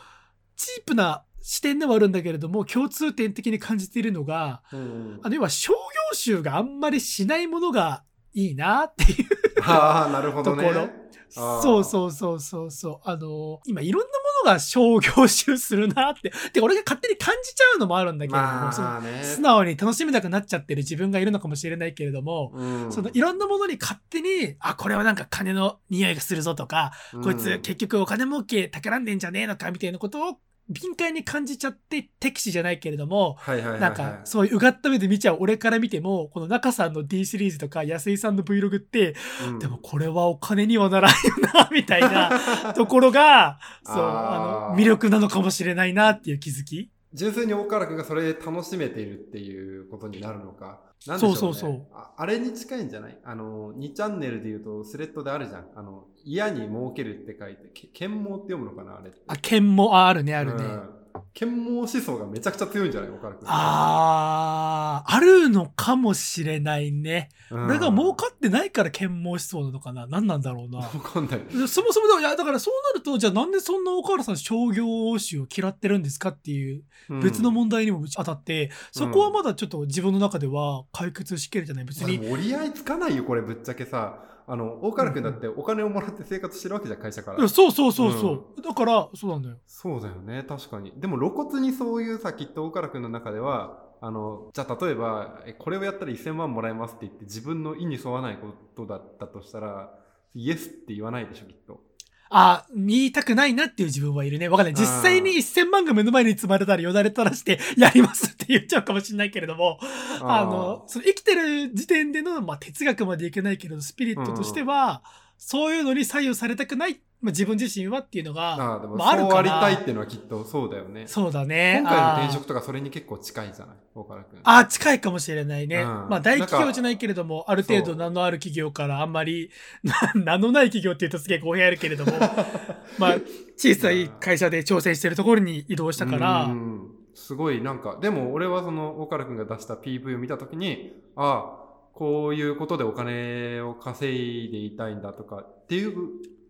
[0.55, 5.77] チープな視点ではあるんだけれども、共通点的に感じているのが、うんあの、要は商業
[6.15, 9.27] 集があんまりしないものがいいなっていう
[9.63, 10.63] ああなるほどね。
[10.63, 10.89] ところ。
[11.35, 12.99] そうそうそうそうそう。
[13.03, 16.31] あの、今いろんなものが商業集するなって。
[16.53, 26.93] で、俺が勝手に感じちゃうのもあるんだけれども、まあね素直に楽しめなくなっちゃってる自分がいるのかもしれないけれども、うんそのいろんなものに勝手に、あ、これはなんか金の匂いがするぞとか、
[27.23, 39.15] こいつ結局お金儲け企んでんじゃねえのかみたいなことを敏感に感じちゃって敵視じゃないけれども、はいはいはいはいなんかそういううがった目で見ちゃう俺から見ても、この中さんの D シリーズとか安井さんの Vlog って、
[39.47, 41.15] うんでもこれはお金にはならんよ
[41.53, 46.89] な、みたいな ところが、そう、あの、魅力なのかもしれないなっていう気づき。
[47.13, 50.81] 純粋に大原君がそれで楽しめているっていうことになるのか。
[51.07, 53.17] なんでしょう、ね、そうそうそうああれに近いんじゃない？
[53.23, 55.67] あの、2チャンネルで言うとスレッドであるじゃん。
[55.75, 59.11] あの、嫌に儲けるって書いて、け剣謀って読むのかなあれ。
[59.27, 60.63] あ、剣も、あ、あるね、あるね。
[60.63, 60.89] うん
[61.33, 63.09] 剣謀思想がめちゃくちゃ強いんじゃない？
[63.09, 63.47] 大原君。
[63.47, 67.29] あー、あるのかもしれないね。
[67.51, 70.07] うん俺が儲かってないから剣謀しそうなのかな？
[70.07, 70.79] 何なんだろうな。
[70.79, 71.39] わかんない。
[71.39, 76.83] でそもそもだ、いや、だからそうなると、じゃあなんでそんな岡原さん商業集を嫌ってるんですかっていう
[77.21, 81.85] 別の問題にも当たって、そこはまだちょっと自分の中では解決しきれてない。
[81.85, 82.17] 別に。
[82.17, 84.19] まあ折り合いつかないよ、これぶっちゃけさ。
[84.47, 87.49] あの、大原君だってお金をもらって生活してるわけじゃん、会社からいや。
[87.49, 88.61] そうそうそうそう。
[88.61, 89.57] だから、そうなんだよ。
[89.65, 90.93] そうだよね、確かに。
[90.97, 99.97] でも露骨にそういうさ、きっと大原君の中では、あの、じゃあ例えば、えこれをやったら1000万もらえますって言って自分の意に沿わないことだったとしたら、
[100.35, 101.81] イエスって言わないでしょ、きっと。
[102.29, 104.49] あ、言いたくないなっていう自分はいるね。
[104.49, 104.73] わかんない。
[104.73, 109.79] 実際に1000万が目の前に積まれたらよだれ垂らして やりますって言っちゃうかもしれないけれども、
[110.21, 115.03] あの、その生きてる時点での、まあ、哲学までいけないけれど、スピリットとしては、
[115.37, 121.07] そういうのに左右されたくない、まあ、自分自身はっていうのが、ああ、でもまああるそうありたいっていうのはきっとそうだよね。
[121.07, 121.79] そうだね。
[121.81, 124.39] 今回の転職とかそれに結構近いじゃない、大原君。
[124.43, 125.81] あー近いかもしれないね。
[125.81, 129.49] うんまあ大企業じゃないけれども、ある程度名のある企業からあんまり、
[129.83, 132.11] な 名のない企業って言うとすげえ語弊あるけれども、
[132.99, 133.15] まあ
[133.57, 145.95] 小さい会社で挑戦してるところに移動したから、うんすごいなんかでも俺はその岡原君が出した PV を見た時にああこういうことでお金を稼いでいたいんだとかっていう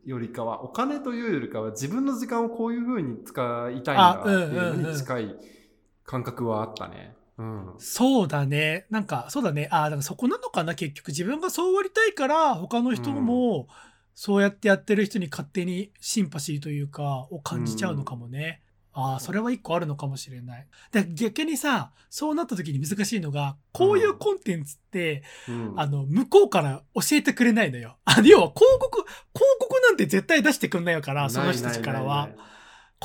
[0.05, 5.35] よりかはお金というよりかは自分の時間をこういうふうに使いたいんだっていうのに近い
[6.05, 7.15] 感覚はあったね。
[7.37, 8.85] うんそうだね。
[8.89, 9.67] なんか、そうだね。
[9.69, 11.09] ああ、だからそこなのかな、結局。
[11.09, 13.67] 自分がそうありたいから、他の人も、
[14.13, 18.61] そうやってやってる人に勝手にシンパシーというか、を感じちゃうのかもね。
[18.97, 20.67] ああ、それは一個あるのかもしれない。
[20.91, 27.97] で逆にさ、そうなった時に難しいのが、こういうコンテンツって、うんあの、向こうから教えてくれないのよ。
[28.05, 29.11] あ要は広告、広
[29.59, 32.29] 告なんて絶対出してくんないから、その人たちからは。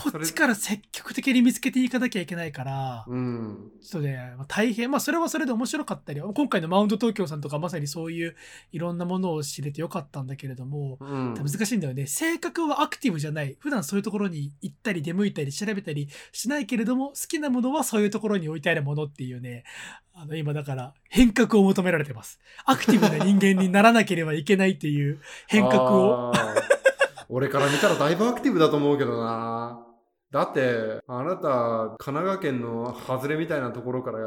[0.03, 8.37] こっちから積極的に見つけていかなきゃいけないから、うんちょっとね、まあ大変、まあそれはそれで面白かったり、今回のマウント東京さんとかまさにそういう
[8.73, 12.07] いろんなものを知れてよかったんだけれども、うん難しいんだよね。
[12.07, 13.57] 性格はアクティブじゃない。
[13.59, 19.65] 普段そういうところに行ったり出向いたり調べたりしないけれども、好きなものはそういうところに置いてあるものっていうね、
[20.15, 22.41] あの今だから変革を求められてます。
[22.65, 26.33] アクティブな人間にならなければいけないっていう変革を。
[27.33, 29.90] 俺から見たらだいぶアクティブだと思うけどな
[30.31, 34.19] だってあなた神奈川県の外れみたいなところから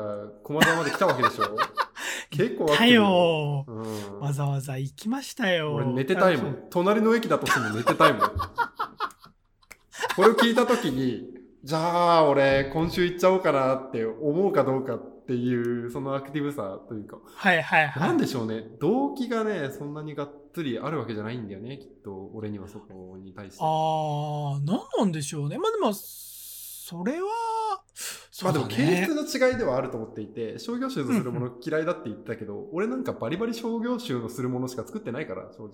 [0.43, 1.45] 駒沢まで来たわけでしょ？
[2.29, 3.65] 結構アクティブだよ。
[3.67, 3.71] う
[4.17, 4.19] ん。
[4.19, 5.75] わざわざ行きましたよ。
[5.75, 6.57] 俺寝てたいもん。
[6.69, 8.21] 隣の駅だとしても寝てたいもん。
[10.15, 11.23] これを聞いた時に
[11.63, 17.17] じゃあ俺今週行っちゃおうかなって思うかどうかっていうそのアクティブさというか。
[17.23, 18.07] はいはいはい。
[18.09, 18.63] なんでしょうね。
[18.81, 25.57] 動機がねそんなにがっつりあるわけじゃないんだよねきっと俺にはそこに対してああ、なんなんでしょうね。
[25.57, 28.59] まあでも、それは、そまあで。
[28.59, 35.69] も形質の違いではあると思っていて商業集のするもの嫌いだって言ってたけど、 俺なんかバリバリ商業集のするものしか作ってないから正直、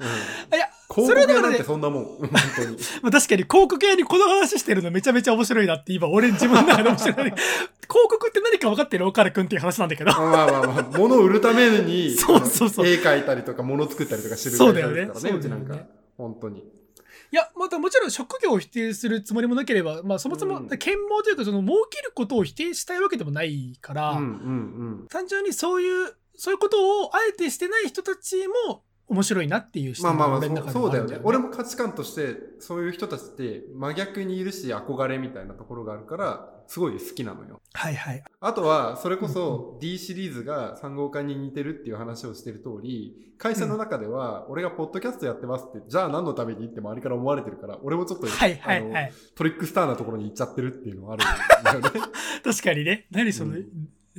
[0.00, 0.65] うん、いや
[0.96, 2.04] 広告屋なんてそんなもん。
[2.18, 2.76] 本当に。
[3.02, 7.14] まあ確かに広告屋にこの話してるのめちゃめちゃ面白いなって今俺自分の中で面白い。
[7.88, 10.10] 広告って何か分かってる岡田くんっていう話なんだけど。
[10.10, 12.86] まあまあまあ、物を売るために、 そうそうそう。
[12.86, 15.06] 絵描いたりとか、物作ったりとかしてるそうだよね。
[15.06, 15.86] 会社ですからね、うちなんか。
[16.16, 16.58] 本当に。
[16.58, 20.68] いや、またもちろん職業を否定するつもりもなければ、まあそもそもうん。
[20.78, 24.14] 剣謀というかその儲けることを否定したいわけでもないから、
[25.08, 28.36] 単純にそういう、そういうことをあえてしてない人たち
[28.68, 31.20] も面白いなっていう視まあまあまあ、点が俺の中でそうそうだよね。
[31.22, 37.60] 俺も価値観として、そういう人たちって真逆にいるし、憧れみたいなところがあるから、すごい好きなのよ。
[37.72, 38.24] はいはい。
[38.40, 49.12] あとは、それこそ D シリーズが3号館に似てるっていう話をしてる通り、会社の中では、俺がポッドキャストやってますって、じゃあ何のためにって周りから思われてるから、俺もちょっと、はいはいあのはい。
[49.36, 52.00] トリックスターなところに行っちゃってるっていうのはあるんだよね。
[52.42, 53.06] 確かにね。
[53.12, 53.66] 何その、うん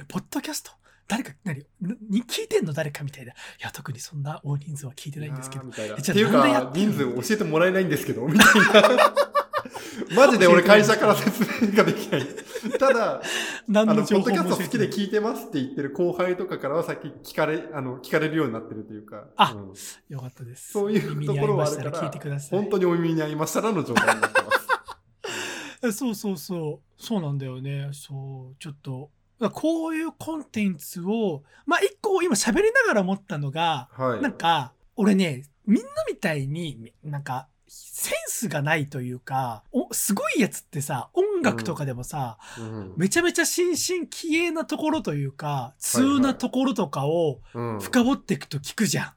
[0.08, 0.72] ポッドキャスト？
[1.08, 1.66] 誰か、何？
[2.10, 3.32] に聞いてんの誰かみたいな。
[3.32, 5.64] いや、特にそんな大人数は聞いてないんですけど。
[5.64, 5.96] みたいな。
[5.96, 9.14] っていうか人数教えてもらえないんですけど、みたいな。
[10.16, 12.28] マジで俺会社から説明ができない。
[12.78, 13.22] ただ、あ
[13.68, 19.28] 何の、ポッドキャスト好きで聞いてますって言ってる後輩とかからは先聞かれ、あの、聞かれるようになってるというか。
[19.36, 19.74] あうん
[20.10, 20.72] よかったです。
[20.72, 22.40] そういうところはあるから。
[22.52, 24.68] 本当にお耳に合いましたらの状態になってます。
[25.88, 27.04] えそうそうそう。
[27.04, 27.90] そうなんだよね。
[27.94, 28.56] そう。
[28.60, 29.12] ちょっと。
[29.54, 34.22] こういうコンテンツを、まあ一個今喋りながら思ったのが、はい。
[34.22, 42.94] なんか、俺ね、みんなみたいに、なんか、センスがないというか、おすごいやつってさ、音楽とかでもさ、うん。
[42.96, 47.80] めちゃめちゃ新進気鋭なところというか、通なところとかをうん。
[47.80, 49.14] 深掘っていくと聞くじゃん。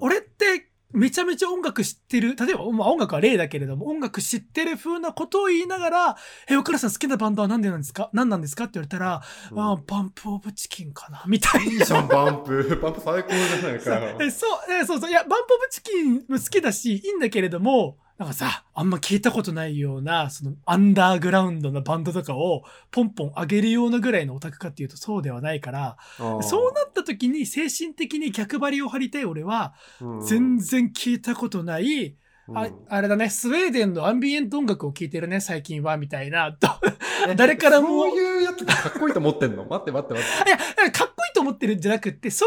[0.00, 6.16] 俺ってめちゃめちゃ音楽知ってる、例えば、まあ、音楽は例だけれども、音楽知ってる風なことを言いながら、
[6.48, 8.10] え、岡田さん好きなバンドは何でなんですか？
[8.12, 8.64] 何なんですか？
[8.64, 11.22] って言われたら、うんあーバンプオブチキンかな？
[11.28, 12.78] みたいいいじゃん、バンプ。
[12.82, 14.18] バンプ最高じゃないかよ。
[14.20, 15.10] えそう、えそうそう。
[15.10, 30.20] いや、バンプオブチキンも好きだし、いいんだけれども、なんかさ、あんま聞いたことないような、その、アンダーグラウンドなバンドとかを、ポンポン上げるようなぐらいのオタクかっていうとそうではないから、そうなった時に精神的に逆張りを張りたい俺は、うん。
[30.20, 32.16] 全然聞いたことない、
[32.48, 32.58] うん。
[32.58, 36.56] ああれだね、スウェーデンのアンビエント音楽を聴いてるね、最近は、みたいな。
[37.36, 38.10] 誰からも。
[38.10, 39.64] そういうやつがかっこいいと思ってんの？
[39.64, 40.50] 待って待って待って。
[40.50, 42.46] いや、だかっこいいと思ってるんじゃなくって、そ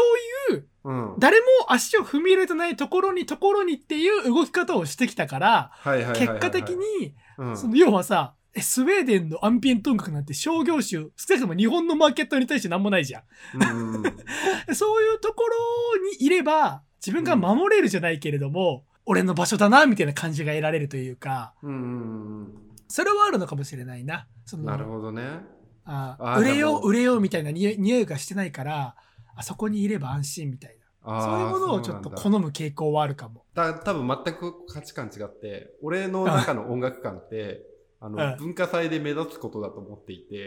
[0.50, 1.14] ういう、うん。
[1.18, 5.70] 誰も足を踏み入れてないところに、ところにっていう動き方をしてきたから、
[6.14, 13.22] 結果的、に、うんその要はさ、えスウェーデンのアンビエント音楽なんて商業種、少なくとも日本のマーケットに対して何もないじゃん。
[13.54, 14.02] うん
[14.74, 24.28] そういうところにいれば、自分が守れるじゃないけれども、俺の場所だな、みたいな感じが得られるというか、うんうんそれはあるのかもしれないな。
[24.58, 25.40] なるほどね。
[25.86, 28.94] あ売れよう、売れようみたいな匂いがしてないから、
[29.36, 30.86] あそこにいれば安心みたいな。
[31.22, 33.44] そういうものをちょっと好む傾向はあるかも。
[33.54, 37.62] た多分全く価値観違って、俺の中の音楽観って、
[38.00, 40.46] あの、うん文化祭で目立つことだと思っていて、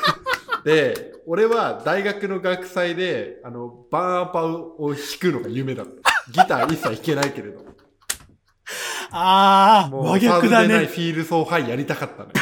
[0.64, 5.92] で、俺は大学の学祭で、あの、バーンアパを弾くのが夢だった。
[6.30, 7.60] ギター一切弾けないけれど。
[9.12, 10.86] ああ、真逆だね。
[10.86, 12.32] フィールソーハイやりたかったのよ。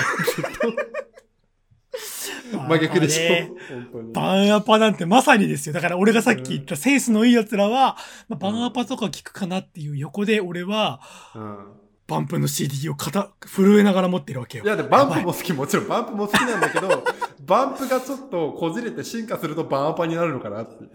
[2.68, 4.12] 真逆でしょ。
[4.12, 5.72] バンアパなんてまさにですよ。
[5.72, 7.96] だから俺がさっき言ったセンスのいい奴らは、
[8.28, 11.00] まあ、バンアパとか聞くかなっていう横で俺は、
[11.34, 11.87] うん。
[12.08, 14.64] バンプの CD を肩、震えながら持ってるわけよ。
[14.64, 17.04] いや、で、バンプも好き、もちろんバンプも好きなんだけど、
[17.44, 20.86] バンプがちょっとこじれて進化するとバンアパになるのかなって。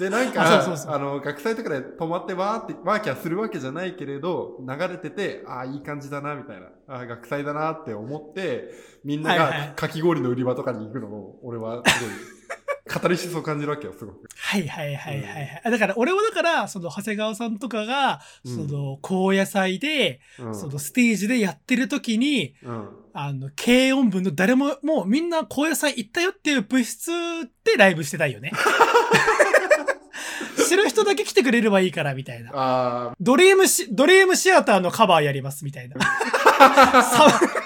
[0.00, 6.66] で、なんか、 あそうそうそうあの、学祭とかで止まってわーって、ワーキャーするわけじゃないけれど、流れてて、ああ、いい感じだな、みたいな。
[6.88, 8.70] ああ、学祭だなって思って、
[9.04, 12.12] みんながかき氷の売り場とかに行くのを、俺はすごい、
[12.88, 14.28] カタリシスを感じるわけよ、すごく。
[14.36, 15.24] はいはいはいはい
[15.64, 15.70] はい。
[15.70, 20.54] だから、俺はだから、その、長谷川さんとかが、うんその、高野菜で、うん。
[20.54, 22.88] その、ステージでやってる時に、うん。
[23.12, 27.10] あの、軽音部の誰も、もうみんな高野菜行ったよっていう部室
[27.64, 28.52] でライブしてたいよね。
[30.68, 32.50] 知る人だけ来てくれればいいから、みたいな。
[32.54, 35.96] あドリームシ、ドリームシアターのカバーやります、みたいな。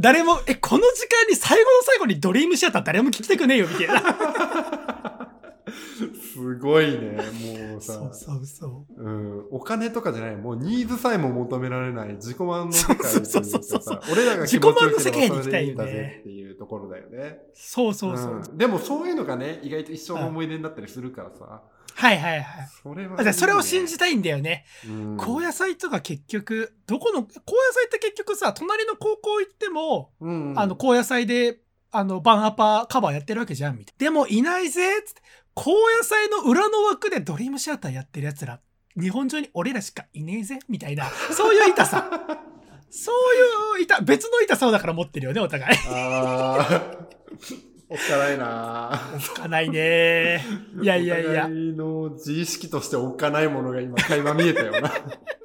[0.00, 3.94] さ誰も、え、この時間に最後の最後にドリームシアター誰も聞きたくねえよ、みたいな。
[3.96, 5.28] あ、
[6.32, 7.18] すごいね、
[7.70, 7.92] もうさ。
[7.94, 9.02] そうそうそう。
[9.02, 17.38] うん、お金とかじゃない、もうニーズさえも求められない自己満の世界そうそうそうそうさ、俺らが気持ちよければ自己満の世界に行きたいよねそれでいいんだぜっていうところだよね。
[17.54, 18.34] そうそうそう。
[18.36, 21.62] んでもそういうのがね、意外と一生の思い出になったりするからさ、
[21.94, 22.68] はいはいはい。
[22.82, 24.64] それは、だからそれを信じたいんだよね。
[24.86, 27.34] うん高野菜とか結局、どこの、高野
[27.72, 31.58] 菜って結局さ、隣の高校行っても、うんあの、高野菜で、
[31.92, 34.04] あの、バンアパカバーやってるわけじゃん、みたいな。
[34.04, 35.22] でもいないぜつって、
[35.54, 38.60] 高野菜の裏の枠でドリームシアターやってる奴ら、
[38.98, 41.06] 日本中に俺らしかいねえぜ、みたいな。
[41.32, 42.08] そういう痛さ。
[42.90, 43.12] そ
[43.76, 45.78] ういう痛、別の痛さをだから持ってるよね、お互い。
[47.92, 50.44] おっかないなおっかないね
[50.80, 51.34] いやいやいやお。
[51.48, 54.92] 互いの自意識としておっかないものが今垣間見えたよな。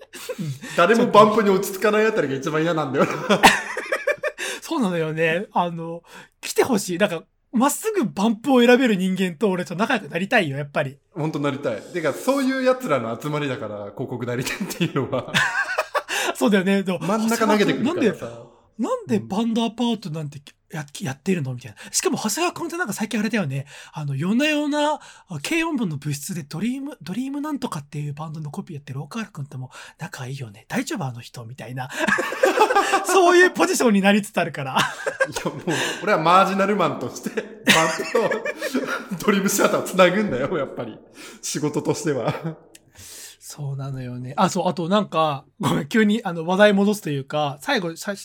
[0.78, 3.12] 誰もバンプに落ち着かないあたりが一番嫌なんだよな。
[4.62, 5.48] そうなのよね。
[5.54, 6.04] あの、
[6.40, 6.98] 来てほしい。
[7.00, 11.00] なんか、まっすぐバンプを選べる人間と俺と仲良くなりたいよ、やっぱり。
[11.16, 11.82] 本当なりたい。
[11.82, 15.34] てか、そういう奴らの集まりだから、広告代理店っていうのは、
[16.36, 16.84] そうだよね。
[16.84, 18.44] 真ん中投げてくるなんで、からさ。
[18.78, 20.40] なんでバンドアパートなんて
[20.72, 21.54] やってるの？
[21.54, 21.78] みたいな。
[21.92, 23.66] しかも、長谷川君ってなんか最近あれだよね。
[23.94, 25.00] あの、夜な夜な、あ
[25.44, 30.66] 軽音部の部室でドリーム、ドリームなんとかっていうバンドのコピーやってる岡原君ってもう仲いいよね。
[30.68, 31.46] 大丈夫あの人？
[31.46, 31.90] みたいな。
[33.06, 34.78] そういうポジションになりつつあるから。
[35.30, 35.62] いや、もう、
[36.04, 37.50] 俺はマージナルマンとして、バン
[39.10, 40.98] プとドリームシアターを繋ぐんだよ、やっぱり。
[41.42, 42.34] 仕事としては。
[43.40, 44.34] そうなのよね。
[44.38, 48.16] あ、そう、あとなんか、ごめん、急にあの話題戻すというか、最後しゃ、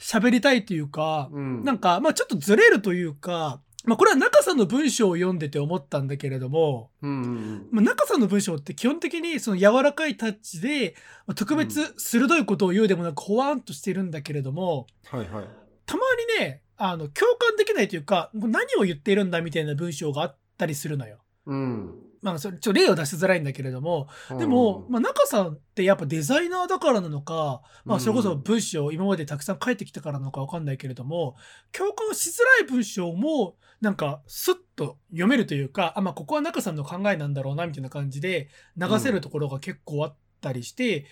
[0.00, 1.62] 喋りたいというか、うん。
[1.62, 7.68] なんか、まあちょっとずれるというか、まあこれは中さんの文章を読んでて思ったんだけれども、うんうんうん。
[7.70, 10.94] まあ、中さんの文章って基本的にその柔らかいタッチで、
[11.26, 15.44] まあ特別鋭いことを言うでもなく、ほわーんとしてるんだけれども、はいはい。
[15.86, 16.02] たま
[16.38, 21.18] にね、あの、共感できないというか、何を言っているんだみたいな文章があったりするのよ。
[21.46, 21.94] うん。
[22.22, 31.36] まあ、それ、ちょ、例を出しづらいんだけれども、でも、まあ、中さんってやっぱデザイナーだからなのか、まあ、それこそ文章を今までたくさん書いてきたからなのかわかんないけれども、
[31.72, 41.06] 共感しづらい文章も、なんか、スッと読めるというか、あ、まあ、ここは中さんの考えなんだろうな、みたいな感じで流せるところが結構あったりして。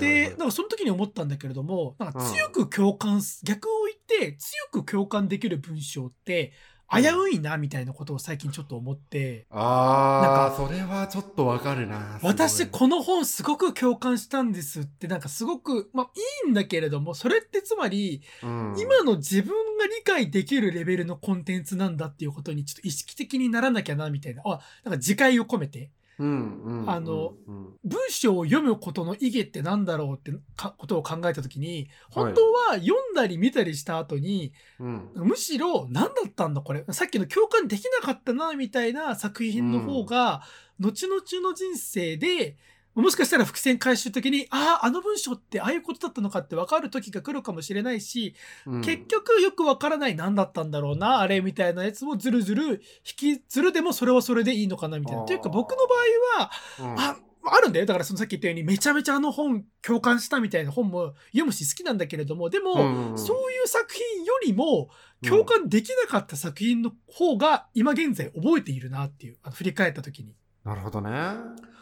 [0.00, 6.52] で、なんかその時に思ったんだけれども、なんか強く共感す、逆を言って強く共感できる文章って、
[6.90, 12.18] 危ういな、みたいなことを最近ちょっと思って、ああ、それはちょっとわかるな。
[12.22, 16.10] 私この本すごく共感したんですってなんかすごくまあ
[16.44, 25.97] いいんだけれどもそれってつまりうん今の自分が理解できるレベルのコンテンツなんだっていうことにちょっと意識的にならなきゃなみたいなあなんか自戒を込めてうんうん。
[26.18, 35.10] あのうん、文章を読むことの意義ってなんだろうってかことを考えた時に本当は読んだり見たりした後に、うん。
[35.14, 36.84] むしろ何だったんだこれ。
[36.90, 40.42] さっきの共感できなかったなみたいな作品の方が、
[40.80, 42.56] 後々の人生で
[42.94, 48.34] もしかしたら伏線回収的にあああの文章ってああいうことだったのかって分かる時が来るかもしれないし、
[48.66, 48.80] うん。
[48.80, 52.82] 結局よく分からない何だったんだろうなあれみたいなやつもずるずる
[53.20, 55.22] 引きずるでもそれはそれでいいのかなみたいな。
[55.24, 55.94] というか僕の場
[56.82, 57.00] 合はうん。
[57.00, 57.16] あ
[57.50, 57.86] あるんだよ。
[57.86, 64.90] だからそのさっき言ったようにめちゃめちゃあの本共感したみたいな本も読むし好きなんだけれどもでも、そういう作品よりも
[65.22, 70.34] 共感できなかった作品の方が今現在覚えているなっていうあの振り返った時に。
[70.64, 71.10] なるほどね。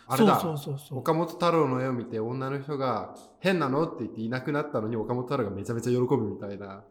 [0.09, 0.41] あれだ。
[0.41, 0.99] そうそうそうそう。
[0.99, 6.85] 岡本太郎の絵を見て女の人が変なのって言っていなくなったのに岡本太郎がめちゃめちゃ喜ぶみたいな。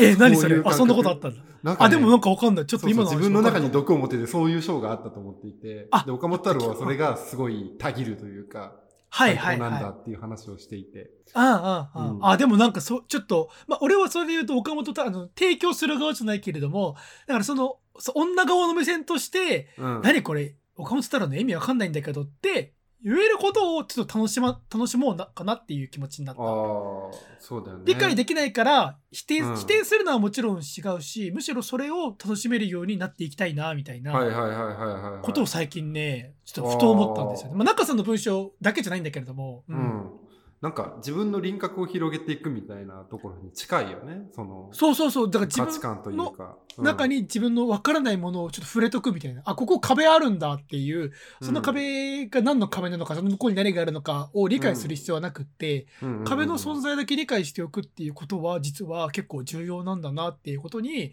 [0.00, 0.62] え何それ？
[0.64, 2.66] あそんなことあったんだ、なんかねあでもなんかわかんない。
[2.66, 8.76] ちょっと今のそうそう自分の中にど毒を持っててそういう章があったと思っていてあで岡本太郎はそれがすごいたぎるというか
[9.10, 12.18] はいはいなんだっていう話をしていて、ああああ、うん。
[12.22, 16.94] あでもなんかそちょっとまあ俺はそれで言うと岡本とあの提供する側じゃないけれども
[17.26, 20.00] だからそのそ女側の目線としてうん。
[20.02, 20.54] 何これ？
[20.78, 22.72] 岡本太郎の意味わかんないんだけどって
[23.04, 26.42] 言えることをちょっと楽し,、ま、楽しもうなかなっていう気持ちになった。
[27.38, 27.84] そうだよね。
[27.86, 29.56] 理解できないから否定,、うん。
[29.56, 30.60] 否定するのはもちろん違
[30.96, 37.50] うしむしろそれを楽しめるようになっていきたいなみたいなことを最近ねちょっとふと思ったんですよ。
[37.50, 37.56] ね。
[37.56, 39.97] まあ、中さんの文章だけじゃないんだけれども、ううんん、
[40.60, 44.22] なんか自分の輪郭を広げていくみたいなところに近いよね。
[44.32, 45.30] そのそうそうそう。
[45.30, 46.84] だから価値観というか、うん。
[46.84, 49.42] 中に自分の分からないものをちょっと触れとくみたいな。
[49.44, 55.86] あここ壁あるんだっていうその壁が何の壁なのかその向こうに何があるのかを理解する必要はなくって、
[56.24, 61.12] 壁の存在だけ理解しておくっていうことは実は結構重要なんだなっていうことに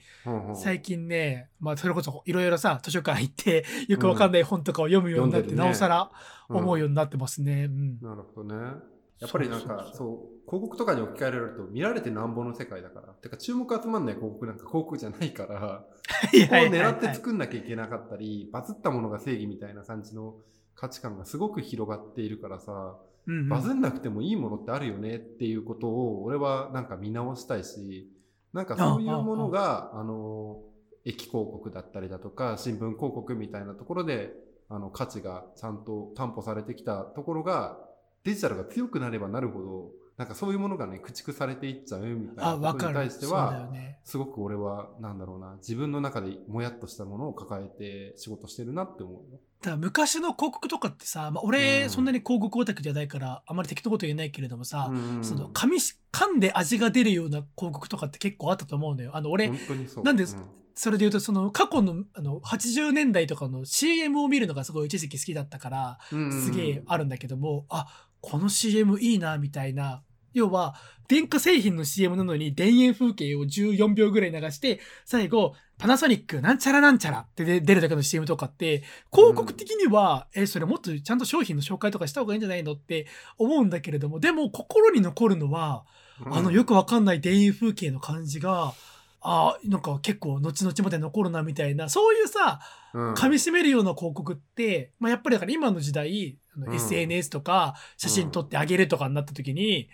[0.55, 6.09] 最近ね、まあ、それこそいろいろさ図書館行ってよくわかんない本とかを読むようになって、なおさらうん
[6.49, 7.65] 思うようになってますね。
[7.65, 7.99] うん。
[8.01, 13.07] なるほどねやっぱりなんかそう広告とかに置き換えられると見られてなんぼの世界だから。
[13.13, 15.55] てか注目集まんない広告なんか広告じゃないから。
[15.59, 15.86] は
[16.34, 20.36] いここを狙って作んなきゃいけなかったりバズったものが正義みたいな感じの
[20.76, 23.49] 価値観がすごく広がっているからさうんうん。
[23.49, 28.11] バズんなくてもいいものってあるよねっていうことを俺はなんか見直したいし
[28.53, 30.61] なんかそういうものがあの
[31.05, 34.34] 駅広告だったりだとか新聞広告みたいなところで
[34.70, 37.78] あの価値がちゃんと担保されてきたところが
[38.26, 43.99] デジタルが強くなればなるほどなんかそういうものがね駆逐されていっちゃうみたいあなことに対してはよね。
[44.05, 49.39] すごく俺はなんだろうな自分の中でもやっとしたものを抱えて仕事してるなって思うよ。
[49.61, 59.11] だ昔の広告とかってさ、まあ、俺、うんそんなに広告オタクじゃないからあまり適当なこと言えないけれどもさ、うんその噛みし噛んで味が出るような広告とかって結構あったと思うのよ。
[59.13, 60.28] あの俺、本当にそうなんでう
[60.76, 67.88] それで言うとその過去のあの80年代とかの CM を見るのがすごい一時期好きだったからうんすげえあるんだけども、あ
[68.22, 70.03] この CM いいなみたいな。
[70.34, 70.76] 要は
[71.07, 83.07] 電化製品の CM なのに田園風景を14秒ぐらい流して最後パナソニックなんちゃらなんちゃらってで出るだけの CM とかって広告的には、えそれもっとちゃんと商品の紹介とかした方がいいんじゃないのって
[83.38, 85.86] 思うんだけれどもでも心に残るのは
[86.26, 88.74] あのよくわかんない田園風景の感じが
[89.22, 92.59] あなんか結構後々まで残るなみたいなそういうさ
[92.95, 93.13] うん。
[93.13, 96.73] 噛み締めるような広告って、まあ、やっぱりだから今の時代うん。
[96.73, 99.89] SNS とか写真撮ってあげるとかになった時に、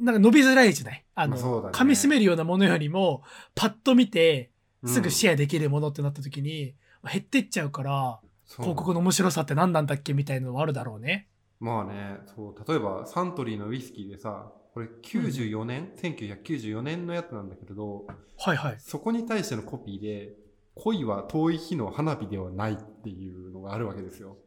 [0.00, 1.04] なんか伸びづらいじゃない？
[1.14, 1.78] あの、まあね。
[1.78, 3.22] 噛み締めるようなものよりも
[3.54, 4.50] パッと見て
[4.84, 8.20] すぐシェェアできるものってなった時に、減ってっちゃうから
[8.56, 11.28] 広告の面白さって何なんだっけみたいなのはあるだろうね。
[11.60, 12.68] まあねそう。
[12.68, 18.06] 例えばサントリーのウイスキーでさこれ94年、1994年のやつなんだけれど
[18.38, 18.76] はいはい。
[18.78, 20.30] そこに対してのコピーで
[20.74, 24.38] 恋は遠い日の花火ではないっていうのがあるわけですよ。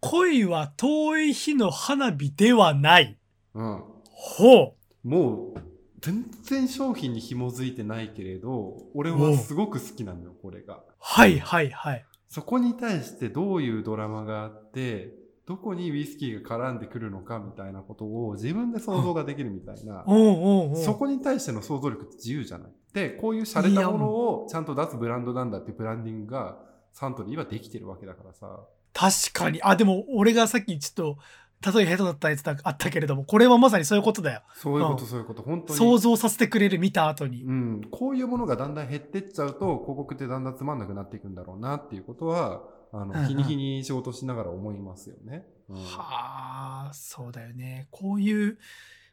[0.00, 3.18] 恋は遠い日の花火ではない。
[3.54, 4.74] うん、ほ
[5.04, 5.08] う。
[5.08, 5.60] もう
[6.00, 10.80] 全然商品に紐づいてないけれど俺はすごく好きなのよこれが。
[10.98, 12.04] はいはいはい。
[12.28, 15.14] そこに対してどういうドラマがあって
[15.46, 20.04] どこにウイスキーが絡んでくるのかみたいなことを自分で想像ができるみたいな。
[20.04, 22.72] そこに対しての想像力って自由じゃない。
[22.92, 26.58] で、こういう洒落たものをちゃんと出すブランドなんだってブランディングが
[26.92, 28.60] サントリーはできてるわけだからさ。
[28.98, 29.62] 確かに。
[29.62, 31.14] あ、でも俺がさっきちょっ
[31.62, 34.42] と、例え下手だったやつだあったけれども、これはまさにそういうことだよ。
[34.54, 35.42] そういうこと、うんそういうこと。
[35.42, 35.78] 本当に。
[35.78, 37.44] 想像させてくれる見た後に。
[37.44, 37.88] うん。
[37.90, 45.46] こういうものがだんだん減ってっちゃうと、広告ってだんだんつまんなくなっていくんだろうなっていうことは、あの、うんうん日に日に仕事しながら思いますよね。
[45.68, 47.88] うんはあ、そうだよね。
[47.90, 48.58] こういう、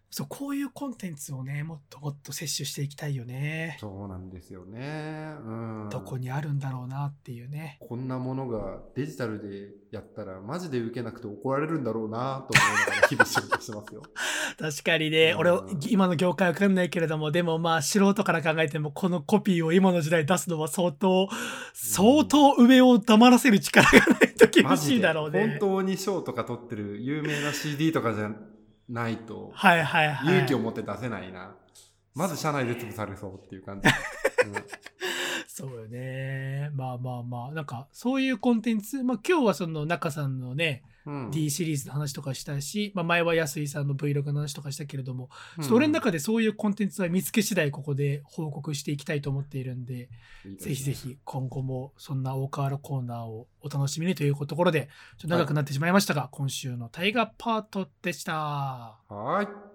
[0.10, 3.78] そう、こういうコンテンツをね、もっともっと摂取していきたいよね。
[3.80, 5.34] そうなんですよね。
[5.46, 5.52] う
[5.88, 5.90] ん。
[5.90, 7.78] どこにあるんだろうなっていうね。
[7.82, 14.04] こんなものがデジタルでやったらマジで受けなくて怒られるんだろうなと思いながら日々仕事してますよ。
[14.58, 15.52] 確かにね、うん俺、
[15.90, 21.28] 今の業界わかんないけれども、でもまあ、素人から考えても、このコピーを今の時代出すのは相当、
[21.74, 25.58] 相当上を黙らせる力がないと厳しいだろうね。
[25.60, 28.32] 本当に賞とか取ってる有名な CD とかじゃ
[28.90, 30.34] ないとはいはいはい。
[30.36, 31.56] 勇気を持って出せないな。
[32.14, 33.90] まず社内で潰されそうっていう感じ。
[35.58, 36.70] そうよね。
[36.74, 50.10] まあまあまあ、なんか、そういうコンテンツ、まあ今日はその中さんのね、うん、D シリーズの話とかしたし、まあ前は安井さんの Vlog の話とかしたけれども、うんちょっと俺の中でそういうコンテンツは見つけ次第ここで報告していきたいと思っているんで、
[50.44, 58.34] いいですねぜひぜひ今後もそんな大河原コーナーをお楽しみにというところで、ちょっと長くなってしまいましたが、今週の大河パートでした。
[58.34, 59.75] はーい。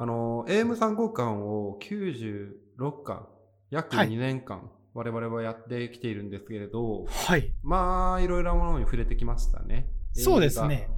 [0.00, 3.28] あの、AM3 号館を96巻、
[3.70, 7.52] 約はい2年間、我々はやってきているんですけれど、はい。
[7.62, 9.90] まあ、いろいろなものに触れてきましたね。
[10.14, 10.88] そうですね。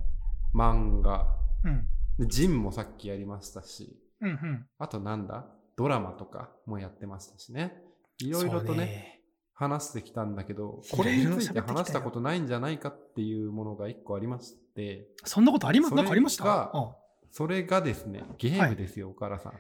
[0.55, 1.27] 漫画。
[1.65, 1.89] うん。
[2.17, 4.67] でジンもさっきやりましたし、うんうん。
[4.79, 5.47] あとなんだ？
[5.77, 7.75] ドラマとかもやってましたしね。
[8.19, 9.21] いろいろとそうね、
[9.53, 16.73] 話してきたんだけど、いこれについて話したことないんじゃないかっていうものが一個ありまして、そんなことありますなんかありました？
[17.33, 19.53] それがですね、ゲームですよ、岡原さん。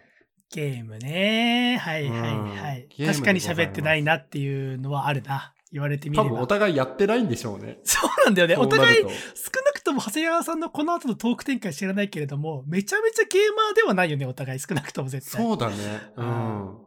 [0.55, 1.79] ゲームね。
[1.81, 2.87] はいはいはい。
[2.99, 5.55] うん確かに喋ってないなっていうのはあるな。
[5.73, 6.29] 言われてみれば。
[6.29, 7.79] 多分お互いやってないんでしょうね。
[7.83, 8.57] そうなんだよね。
[8.57, 14.61] お互い、少なくとも長谷川さんのこの後のトーク展開知らないけれども、めちゃめちゃゲーマーではないよね、お互い。
[14.61, 15.43] 少なくとも絶対。
[15.43, 15.77] そうだね。
[16.16, 16.79] ううんん。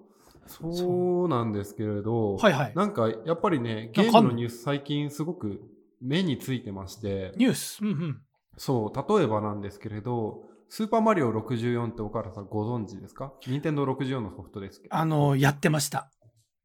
[0.47, 2.73] そうなんですけれど、はいはい。
[2.75, 5.61] なんかやっぱりね、ゲームのニュース最近すごく
[5.99, 7.79] 目についてまして、ニュース？
[7.81, 8.21] うんうん。
[8.57, 13.33] そう、例えばなんですけれど、スーパーマリオ64って岡原さんご存知ですか？
[13.47, 14.95] 任天堂64のソフトですけど。
[14.95, 16.09] あの、やってました。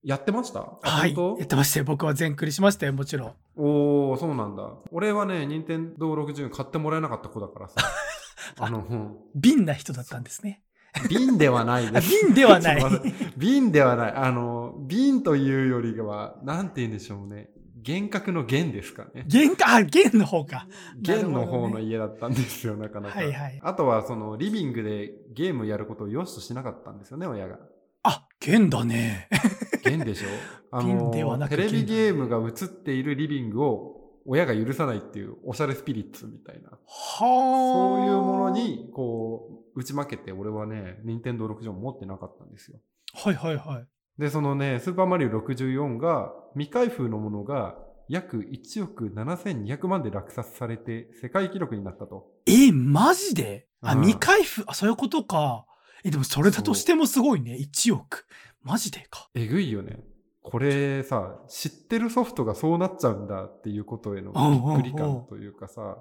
[0.03, 0.61] やってました？
[0.61, 1.15] あはい。
[1.15, 1.85] 本やってましたよ。
[1.85, 3.35] 僕は全クリしましたよ、もちろん。
[3.57, 4.63] 当おー、そうなんだ。
[4.93, 7.75] 俺はね、任天堂64買ってもらえなかった子だからさ。
[8.59, 10.63] あの、うん瓶な人だったんですね。
[11.09, 12.25] 瓶ではないあです。
[12.27, 14.13] 瓶ではない ちょっと待って瓶ではない。
[14.13, 17.51] あの、瓶というよりは、なんて言うんでしょうね。
[17.87, 19.25] 幻覚の幻ですかね。
[19.27, 20.67] 玄関、あ、玄の方か。
[21.01, 23.19] 弦の方の家だったんですよ、なかなか。
[23.19, 27.59] はいはいあとは、その、リビングでゲームやることを良しとしなかったんですよね、親が。
[28.03, 29.29] あ、玄だね。
[29.85, 30.29] 弦でしょ？
[30.79, 36.71] あ弦のではなくテレビゲームが映っているリビングを親が許さないっていう、おしゃれスピリッツみたいな。
[36.71, 37.19] はあ。
[37.19, 38.51] そういうもの。
[38.51, 42.79] に、こう、打ち負けて、俺はね、任天堂64持ってなかったんですよ。
[43.15, 43.87] はいはいはい。
[44.21, 52.27] で、そのね、スーパーマリオ64が、未開封のものが、約1億7200万で落札されて、世界記録になったと。
[52.45, 53.67] え、マジで？
[53.81, 55.65] あ、うん未開封、あ、そういうことか。
[56.05, 57.55] え、でもそれだとしてもすごいね。
[57.55, 58.27] 1億。
[58.63, 59.31] マジでか。
[59.35, 60.01] えぐいよね。
[60.43, 65.97] これさ、知ってるソフトがそうなっちゃうんだっていうことへのびっくり感というかさ、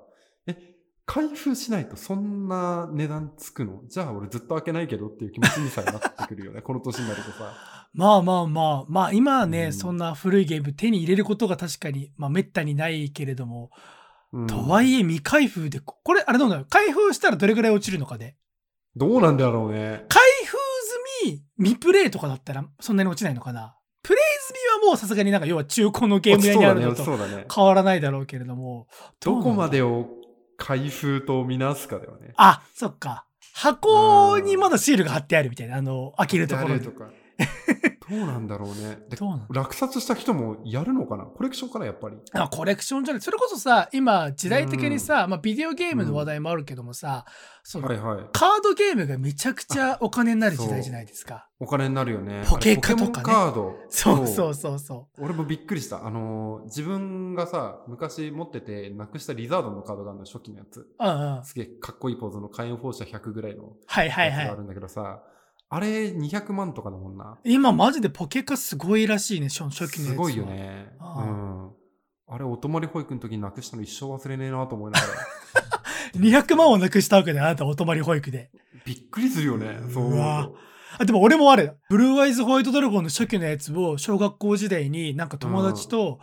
[0.46, 3.82] え、開封しないとそんな値段つくの？
[3.88, 6.60] じゃあ俺ずっと開けないけどっていう気持ちにさえなってくるよね。
[6.64, 7.79] この年になるとさ。
[7.94, 13.72] まあまあまあ、まあ今はね、うんそんな古いゲーム手に入れることが確かに、まあめったにないけれども、
[14.32, 16.66] うんとはいえ未開封で、ここれ、あれどうなの？
[16.66, 18.36] 開封したらどれぐらい落ちるのかで。
[18.96, 20.06] どうなんだろうね。
[20.08, 20.58] 開封
[21.24, 23.76] 済み、未プレイとかだったらそんなに落ちないのかな？
[24.04, 27.34] プレイ済みはもうさすがになんか要は中古のゲーム屋にあるのと落ちそうだね。
[27.34, 27.48] 落ちそうだね。
[27.54, 28.88] 変わらないだろうけれども。
[29.20, 30.08] どこまでを
[30.58, 32.34] 開封とみなすかではね。
[32.38, 33.26] あ、そっか。
[33.54, 36.82] 箱にまだシールが貼ってあるみたいな、あの、開けるところに。
[38.10, 38.98] どうなんだろうね。
[39.08, 41.26] でどうな落札した人もやるのかな？
[41.26, 42.18] コレクションかなやっぱり。
[42.34, 43.22] あコレクションじゃない。
[43.22, 47.26] それこそさ、今、時代的にさ、まあ、ビデオゲームの話題もあるけどもさ、
[47.62, 48.26] その、はいはい。
[48.34, 51.48] カードゲームがめちゃくちゃお金になる時代じゃないですか。
[51.60, 52.44] お金になるよね。
[52.48, 53.76] ポケカとかねカード。
[53.90, 56.06] そうそうそうそ俺もびっくりした。
[56.06, 60.80] あのー自分がさ、昔持ってて、なくしたリザードのカードがあるの、初期のやつ。
[60.80, 60.88] う。
[61.00, 61.44] うんうん。
[61.44, 64.50] すげえかっこいいポーズの火炎放射100ぐらいのはいはいはい。
[64.50, 65.22] あるんだけどさ、
[65.72, 67.38] あれ200万とかだもんな。
[67.44, 70.16] 今マジでポケカすごいらしいね、初初期のやつは。
[70.16, 70.46] すごいよ。
[70.46, 70.88] ね。
[71.00, 71.70] うん。
[72.28, 75.14] あれ、お泊まり保育の時になくしたの一生忘れねえなと思いながら。
[76.20, 78.50] 200万をなくしたわけで、あなたお泊まり保育で。
[78.84, 79.80] びっくりするよね。
[79.94, 80.56] そうわと。
[80.98, 86.20] あ、でも俺もあれ、ブルーアイズホワイトドラゴンの初期のやつを小学校時代になんか友達と、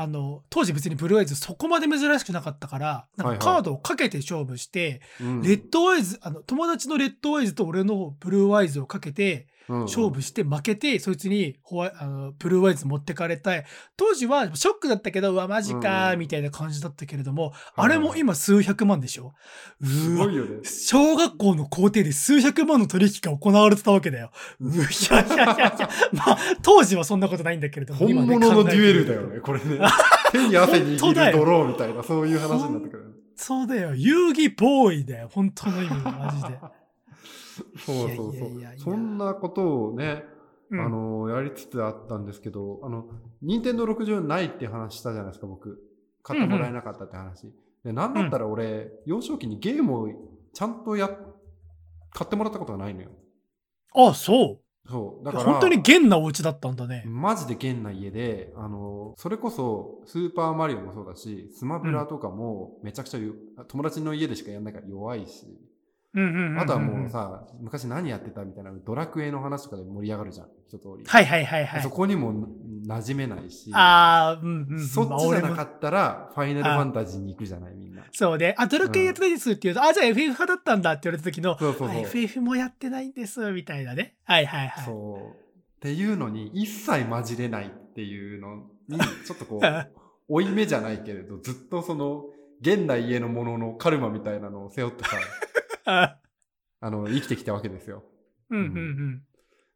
[0.00, 5.42] あの、当時別にブルーアイズそこまで珍しくなかったから、なんかカードをかけて勝負して、うん。
[5.42, 13.64] レッドアイズ、あの、友達のレッドアイズと俺のブルーアイズをかけて、うん勝負して負けて、そいつにホワイあのブルーアイズ持ってかれたい。
[13.96, 19.34] 当時はショックだったけど、うわ、マジかみたいな感じだったけれども、はいあれも今数百万でしょ
[19.82, 20.64] すうわごいよね。
[20.64, 24.30] 小学校の校庭で数百万の取引が行われてたわけだよ。
[24.60, 28.00] ういやいやいやいや、 まあ、当時はそんなことないんだけれども。
[28.00, 29.22] 本物のデュエルだよ。
[29.22, 29.80] ね、これね。
[30.32, 33.02] 手に汗握るドローみたいな、そういう話になってくる。
[33.36, 33.94] とそうだよ。
[33.94, 35.28] 遊戯ボーイだよ。
[35.32, 36.58] 本当の意味で、マジで。
[37.78, 38.72] そうそうそうや。
[38.76, 40.24] そんなことをね、
[40.70, 43.06] うんあの、やりつつあったんですけど、あの、
[43.40, 45.82] 任天堂64ないって話したじゃないですか、僕。
[46.22, 47.52] 買ってもらえなかったって話。
[47.84, 50.08] で、なんだったら俺、幼少期にゲームを
[50.52, 51.08] ちゃんとや、
[52.10, 53.10] 買ってもらったことがないのよ。
[53.94, 54.90] あ、そう。
[54.90, 55.24] そう。
[55.24, 57.04] だから、本当に現なお家だったんだね。
[57.06, 63.32] マジで現な家で、あの、それこそ、スーパーマリオもそうだし、スマブラとかもめちゃくちゃよ、
[63.68, 65.77] 友達の家でしかやんないから弱いし、うんうんうんうん。
[66.14, 71.04] あとはもうさ、昔何やってたみたいなドラクエの話とかで盛り上がるじゃん、一通り。
[71.06, 71.90] はいはいはいはいそ。
[71.90, 72.48] こにも
[72.86, 74.86] 馴染めないし、ああ、うんうんうん。
[74.86, 78.04] そっちじゃなかまあったら、ファイナルファンタジーに行くじゃない、みんな。
[78.12, 84.14] そうで、あ、ドラクエやってないですって言うと、あ、じゃあ FF 派だったんだって言われた時の、そうそうそうあ FF もやってないんです、みたいなね。
[84.24, 84.84] はいはいはい。
[84.86, 85.48] そう。
[85.76, 89.62] っていうのに、一切混じれないっていうのに、ちょっとこう、
[90.32, 92.24] 負い目じゃないけれど、ずっとその、
[92.60, 95.10] 現代家のもののカルマみたいなのを背負ってさ、
[95.88, 96.18] あ
[96.80, 98.04] あの、生きてきたわけですよ。
[98.50, 99.22] うんうんうん。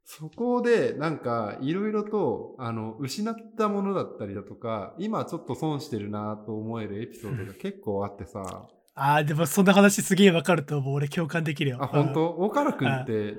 [0.05, 10.95] そこでなんかいろいろとあの失ったものだったりだとか今ちょっと損してるなと思えるエピソードが 結構あってさああ、でもそんな話すげえわかると思う。
[10.95, 11.79] 俺共感できるよ。
[11.81, 12.33] あ本当？
[12.35, 13.39] うん大原くんって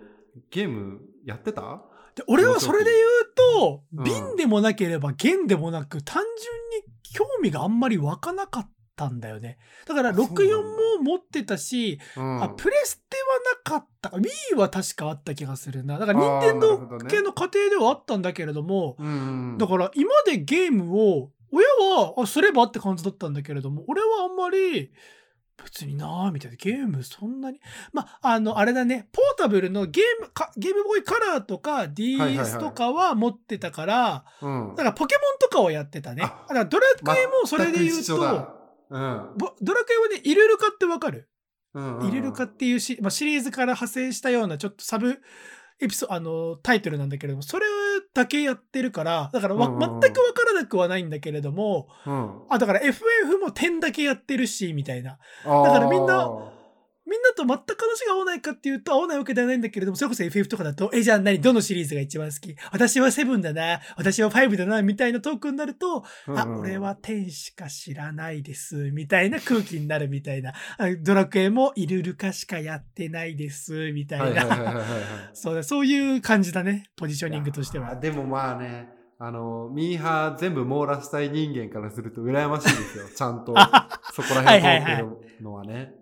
[0.50, 1.84] ゲームやってた？
[2.16, 3.08] で俺はそれで言う
[3.60, 9.58] と、うん瓶でもなければ弦でもなく、単純に興味があんまり湧かなかったんだよね。
[9.86, 14.18] だからそうなんだ64も持ってたし、うんあ、プレステはなかったか。
[14.18, 15.98] Wii は確かあった気がするな。
[16.00, 16.78] だから任天堂
[17.08, 19.10] 系の家庭ではあったんだけれども、うんう
[19.56, 21.68] んだから今でゲームを、親
[22.02, 24.91] は、あ、すればって感じだったんだけれども、俺はあんまり、
[25.64, 26.58] 別になぁ、みたいな。
[26.58, 27.60] ゲームそんなに。
[27.91, 36.22] まあ、あの、あれだね、ポータブルのゲームか、ゲームボーイカラーとか DS とかは持ってたから、うんだからポケモンとかをやってたね。
[36.22, 39.32] だあからドラクエもそれで言うと、うん。
[39.38, 41.30] ぼドラクエはね、イルルカってわかる。
[41.74, 45.20] うんうんイルルカっていうし、まあ、シリーズから派生したようなちょっとサブ
[45.80, 47.66] エピソあのタイトルなんだけれどもそれ
[48.14, 52.42] だけやってるからだから全く分からなくはないんだけれどもうん。
[52.50, 55.18] あだから FF も点だけやってるしみたいな。
[55.44, 56.30] だからみんな
[57.14, 61.39] みんなと全く話が合わないかっていうと合わないわけではないんだけれどもそれこそ FF とかだとえじゃあ何？
[61.39, 62.55] どのシリーズが一番好き？
[62.72, 63.82] 私は7だな。
[63.95, 70.53] 私は5だなみたいなトークになるとあ、俺は10しか知らないです、みたいな空気になるみたいな。
[70.78, 74.72] あドラクエもイルルカしかやってないです、みたいはいはいはいはいな。
[74.72, 74.86] はい。
[75.34, 77.95] そうだ、そういう感じだね、ポジショニングとしては。
[77.95, 78.89] でもまあね
[79.20, 83.05] あのミーハー全部網羅したい人間からすると羨ましいですよ。
[83.16, 83.53] ちゃんと
[84.14, 85.01] そこら辺通って
[85.38, 85.93] るのはね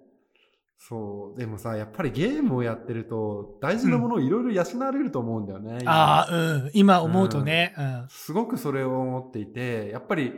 [0.84, 6.72] そうでもさやっぱりゲームをやってると大事なものをいろいろ養われると思うんだよね、今ああ、うん。
[6.74, 7.76] 今思うとね。
[7.78, 8.06] うん。
[8.10, 10.34] すごくそれを思っていてやっぱり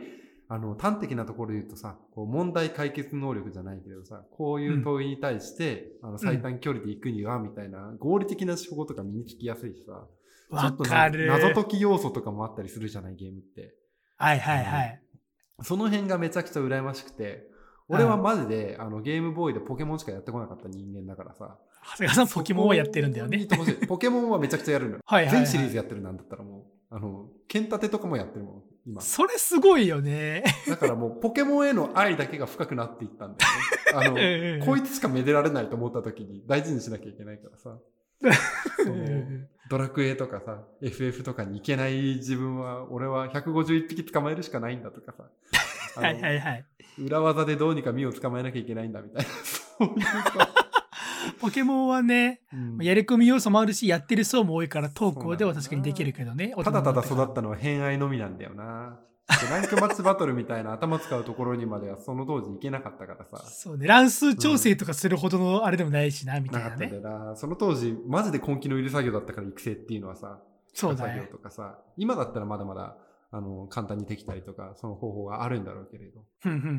[0.46, 10.06] あの端的なところで言うとさこう問題解決能力じゃないけどさこういう問いに対して、あの最短距離で行くにはみたいな合理的な手法とか身につきやすいしさ
[10.50, 11.26] ちょわっとなかる。
[11.26, 13.74] 謎解き要素とかもあったりするじゃないゲームって
[14.18, 15.00] はいはいはい。
[15.62, 17.48] その辺がめちゃくちゃ羨ましくて
[17.88, 21.58] 俺はマジで、あのゲームボーイでポケモンしかやってこなかった人間だからさ。
[21.92, 23.46] 長谷川さん、ポケモンをやってるんだよね。
[23.86, 25.00] ポケモンはめちゃくちゃやるのよ。
[25.04, 25.46] はいはいはい。
[25.46, 26.66] 全シリーズやってるなんだったらも。
[26.90, 29.02] うあの剣立てとかもやってるもん今。
[29.02, 30.44] それすごいよね。
[30.68, 33.44] だからもうポケモンへの愛だけが深くなっていったんだ
[34.00, 34.58] よね。
[34.60, 37.78] あの、こいつしかめでられないと思った時に大事にしなきゃいけないからさ。
[38.82, 38.96] その
[39.68, 45.24] ドラクエとかさ、FF とかに行けない自分は、俺は151匹捕まえるしかないんだとかさ。
[45.96, 46.64] はいはいはい。
[46.98, 50.48] 裏技でどうにかミを捕まえなきゃいけないんだみたいな。
[51.40, 56.54] ポケモンはね、うんやり込み要素もあるし、やってる層も多いから、投稿では確かにできるけどね。
[56.62, 59.00] ただただ育たったのは偏愛のみなんだよな。
[59.26, 63.42] でランクマッチバトルみたいな頭使うところにまではその当時行けなかったからさ。
[63.46, 67.36] そうね、乱数調整とかするほどのあれでもないしな、みたなねないかった。
[67.36, 70.40] その当時、マジで根気のいる作業だったから育成っていうのはさ、
[70.74, 71.28] そうだ作業ね。
[71.28, 72.96] とかさ、今だったらまだまだ、
[73.34, 76.24] あの、簡単にできたりとか、その方法があるんだろうけれど。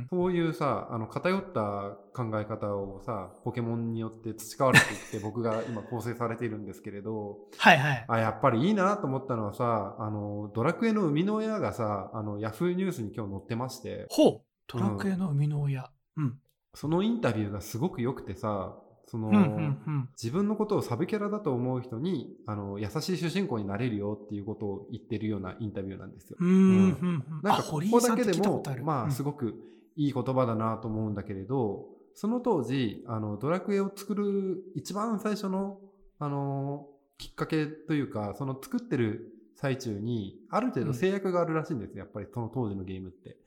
[0.09, 8.05] そういうさ、あの、偏った考え方をさ、ポケモンによって培われていって、 僕が今構成されているんですけれど、はいはい。
[8.07, 14.41] あ、やっぱりいいなと思ったのはさ、あの、ドラクエの生みの親がさ、あの、ヤフーニュースに今日載ってまして、ほう。
[14.67, 15.91] ドラクエの生みの親。
[16.15, 16.39] うん。
[16.73, 18.77] そのインタビューがすごく良くてさ、
[19.15, 20.09] その、うんうんうん。
[20.21, 26.37] 自分のことをサブキャラだと思う人にあの優しい主人公になれるよっていうことを言ってるようなインタビューなんですよ。
[26.39, 27.23] うーん、うん、うん。
[27.41, 29.55] なんかここだけでもあまあうんすごく
[29.95, 35.79] いい言葉だなと思うんだけれどその当時あのドラクエを作る一番最初の
[36.19, 36.87] あの
[37.17, 43.37] きっかけというかその作ってる最中にある程度制約があるらしいんですよ、やっぱりその当時のゲームって。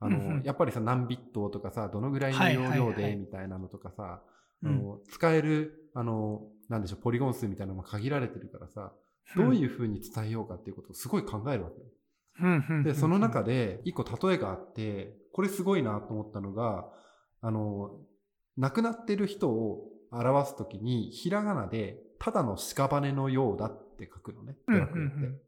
[0.00, 8.92] あのうんうんやっぱりさ何ビットとかさどのぐらいのはい容量でみたいなのとかさ、うんあの使えるあのなんでしょうポリゴン数みたいなのも限られてるからさ
[9.36, 11.86] どういうふうに伝えようかっていうことをすごい考えるわけよ。
[12.84, 16.88] で、その中で一個例えがあって、これすごいなと思ったのが、
[17.40, 18.00] あの、
[18.56, 25.40] 亡くなってる人を表すときに、ひらがなで、ただの屍のようだって書くのね、ドラクエって。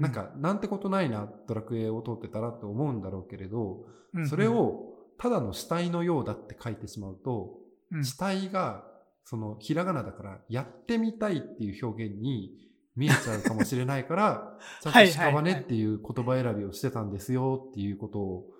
[0.00, 3.86] なんか、なんてことないな、ドラクエを通ってたらって思うんだろうけれど、
[4.28, 7.63] それを、ただの死体のようだって書いてしまうと、うん
[8.02, 8.84] 死体が、
[9.24, 12.52] その、ひらがなだから、やってみたいっていう表現に
[12.96, 15.10] 見えちゃうかもしれないから、 ちゃんとはい。
[15.10, 18.50] はいはい屍っていう言葉選びをしてたんですよっていうことを、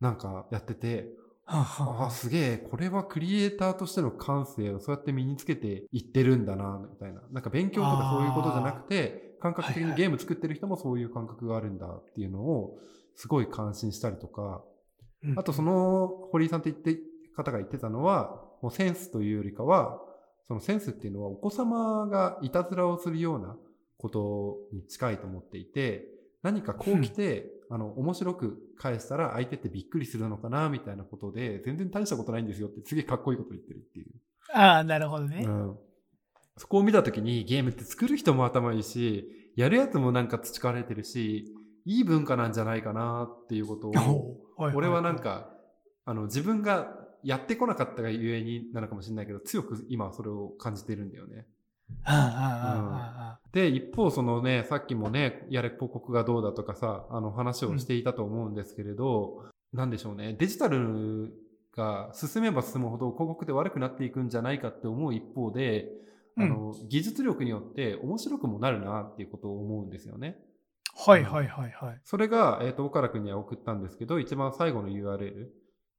[0.00, 1.14] なんかやってて、
[1.46, 2.10] はあはあ。
[2.10, 7.22] すげえ、これはクリエイターとしての感性をそうやって身につけていってるんだな、みたいな。
[7.32, 12.78] なんか勉強とかそういうことじゃなくて、感覚的にゲーム作ってる人もそういう感覚があるんだっていうのを、
[13.14, 14.64] すごい感心したりとか、
[15.22, 15.38] うん。
[15.38, 16.98] あとその堀井さんって言って
[17.36, 20.00] 方が言ってたのは、もうセンスというよりかは、
[20.48, 23.58] そのセンスっていうのはお子様がいたずらをするような
[23.98, 26.06] ことに近いと思っていて、
[26.42, 34.10] 何かこう来て、あの、面白く返したら相手ってびっくりするのかな、みたいなことで、全然大したことないんですよって、すげえかっこいいこと言ってるっていう。
[34.54, 35.44] ああ、なるほどね。
[35.46, 35.76] うん。
[36.56, 41.54] そこを見たときにゲームって作る人も頭いいし、やるやつもなんか培われてるし、
[41.84, 45.50] いい文化なんじゃないかなっていうことを、俺はなんか、
[46.06, 51.46] あの、自分がやってこなかったがゆえになのかもしれないけど、強く今はそれを感じてるんだよね。
[53.52, 61.32] で、一方そのね、さっきもね、やれ広告がどうだとかさ、あの話をしていたと思うんですけれど、なんでしょうね、デジタル
[61.76, 65.88] が進めば進むほど広告で悪くなっていくんじゃないかって思う一方で、
[66.36, 70.36] あの、技術力によって面白くもなるなっていうことを思うんですよね。
[70.96, 72.00] はいはいはいはい。
[72.04, 75.48] それが、えっ、と、岡田君には送ったんですけど、一番最後の URL。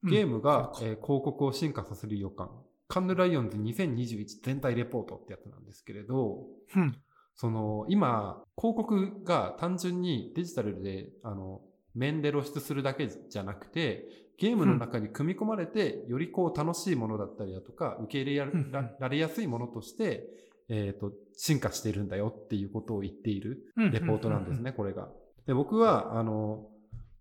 [0.05, 2.49] ゲームが、うんえー広告を進化させる予感。
[2.87, 6.45] カンヌライオンズ2021全体レポートってやつなんですけれど、
[6.75, 6.95] うん。
[7.35, 11.61] その、今、広告が単純にデジタルで、あの、
[11.93, 20.27] 面で露出するだけじゃなくて、ゲームの中に組み込まれて、よりこう楽しいものだったりだとか、受け入れらられやすいものとして、
[20.69, 25.09] えっ、と、進化しているんだよっていうことを言っているうんレポートなんですね、これが。
[25.45, 26.69] で、僕は、あの、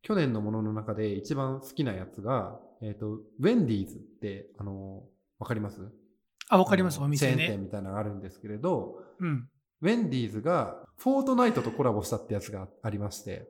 [0.03, 5.05] 去年のものの中で一番好きなやつが、えっ、と、ウェンディーズって、あの、
[5.39, 5.81] わかります？
[6.51, 7.65] あ、わかります、お店チェーン店ね。
[7.65, 9.49] みたいなのがあるんですけれど、うん。
[9.81, 13.49] ウェンディーズがフォートナイトとコラボしたってやつがありまして、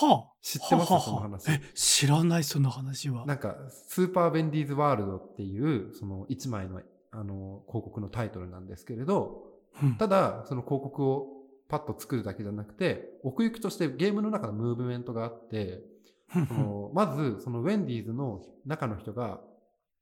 [0.00, 0.32] はあ。
[0.42, 0.86] 知ってます？
[0.88, 1.50] その話。
[1.50, 3.24] え、知らない、その話は。
[3.24, 9.44] なんか、スーパーウェンディーズワールドっていう、その一枚の、あの、広告のタイトルなんですけれど、
[9.82, 11.28] うんただ、その広告を
[11.68, 15.80] パッと作るだけじゃなくて、奥行きとしてゲームの中のムーブメントがあって、
[16.32, 19.40] そのまず、そのウェンディーズの中の人が、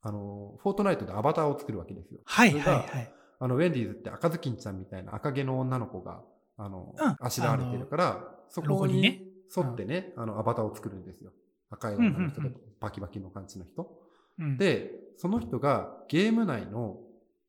[0.03, 2.21] あの、フォートナイトでアバターを作るわけですよ。
[2.25, 3.13] はいはいはい。
[3.39, 6.23] あの、ウェンディーズって赤ずきんちゃんみたいな赤毛の女の子が、
[6.57, 11.33] あの、うんあしらわれてるから、そロこに沿ってね、あの、アバターを作るんですよ。
[11.71, 14.01] 赤い女の人でうんうんうんバキバキの感じの人。
[14.39, 16.99] うん、で、その人がゲーム内の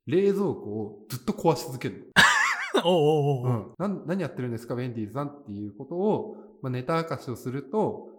[0.08, 2.12] 冷蔵庫をずっと壊し続ける
[2.84, 3.60] おうおうおうの。
[3.60, 3.74] うん。
[3.78, 8.10] なん何やってるんですか、ウェンディーズさんっていうことを、まあ、ネタ明かしをすると、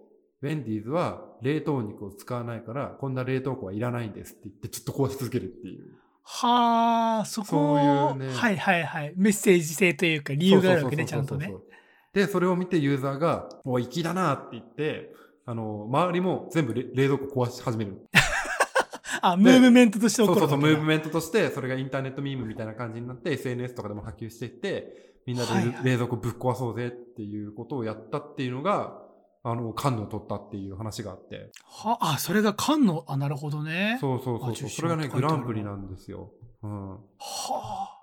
[0.43, 6.03] ウェンディーズは冷凍肉を使わないから、こんな冷凍庫はいらないんですって言って、ずっと壊し続けるっていう。
[6.24, 9.12] はあ、そこそういうねはいはいはい。
[9.16, 11.53] メッセージ性というか理由があるわけね、ちゃんとね。
[12.12, 15.14] で、それを見てユーザーが、おい、粋だなって言って、
[15.47, 18.09] あの、周りも全部れ冷蔵庫壊し始める。
[19.22, 29.01] あ、ムーブメントとして起こるそうそうそう、ムーブンメントとして、それがインターネットミームみたいな感じになって、SNS とかでも波及していって、みんなで冷蔵庫ぶっ壊そうぜっていうことをやったっていうのが、
[29.45, 31.51] あの、カンヌを取ったっていう話があって。
[31.64, 33.99] はあ、それが缶の、あ、なるほどね。
[34.01, 34.68] そうそうそうそう。
[34.68, 36.30] それがね、グランプリなんですよ。
[36.62, 36.90] うん。
[36.93, 37.99] はあ。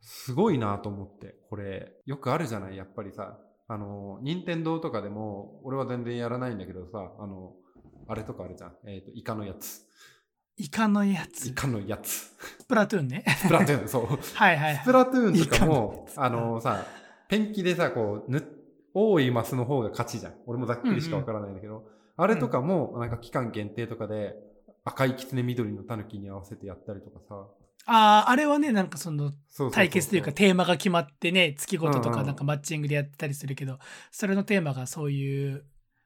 [0.00, 1.36] すごいなと思って。
[1.48, 3.38] これ、よくあるじゃないやっぱりさ。
[3.68, 7.52] あの、任天堂とかでも、俺は全然やらないんだけどさ、あの、
[8.08, 8.72] あれとかあるじゃん。
[8.84, 9.86] えっ、と、イカのやつ。
[10.56, 11.46] イカのやつ。
[11.46, 12.10] イカのやつ。
[12.10, 13.24] スプラトゥーンね。
[13.38, 14.06] スプラトゥーン、そう。
[14.34, 14.82] はいはいはい。
[14.82, 16.84] スプラトゥーンとかも、あのさ、
[17.28, 18.44] ペンキでさ、こう、ぬ、
[18.94, 20.34] 多いマスの方が勝ちじゃん。
[20.46, 21.84] 俺もざっくりしかわからないんだけど、
[22.16, 24.34] あれとかも、なんか期間限定とかで、
[24.84, 27.46] 赤いキツネ緑のタヌキに合わせてやったりとかさ。
[27.86, 29.32] ああ、あれはね、なんかその
[29.72, 33.78] 対決というかテーマが決まってね、月ごととうんうんかなんかマッチングでやってたりするけど、
[34.10, 35.64] それのテーマがそういう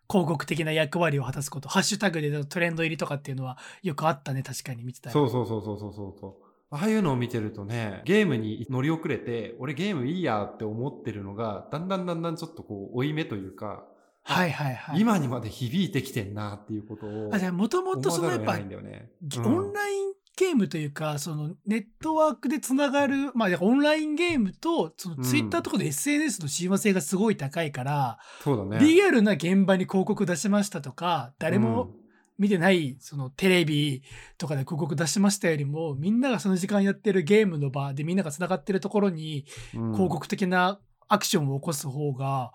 [0.09, 6.44] 広告的な役割を果たすこと、ハッシュタグでトレンド入りとかっていうのはよくあったね、確かに見てたそうそうそうそうそうそう。
[6.71, 13.85] ああいうのを見てるとね、ゲームに乗り遅れて、俺ゲームいいやって思ってるのが、だんだんだんだんちょっとこう、追い目というか、
[14.25, 15.01] はいはいはい。
[15.01, 19.47] 今にまで響いてきてんなっていうことを、あじゃあもとも思とそのやっぱうん。
[19.47, 25.23] オンラインゲームというか、そのネットワークでつながる、まあ、オンラインゲームと、そのうん。
[25.23, 28.85] ツイッターとかで SNS の親和性がすごい高いから、そうだね。
[28.85, 31.91] リアルな現場に広告出しましたとか、誰も
[32.39, 34.03] 見てない、そのテレビ
[34.39, 42.53] とかで広告出しましたよりも、みんながその時間やってるゲームの場でみんながつながってるところに、うん、広告的なアクションを起こす方が、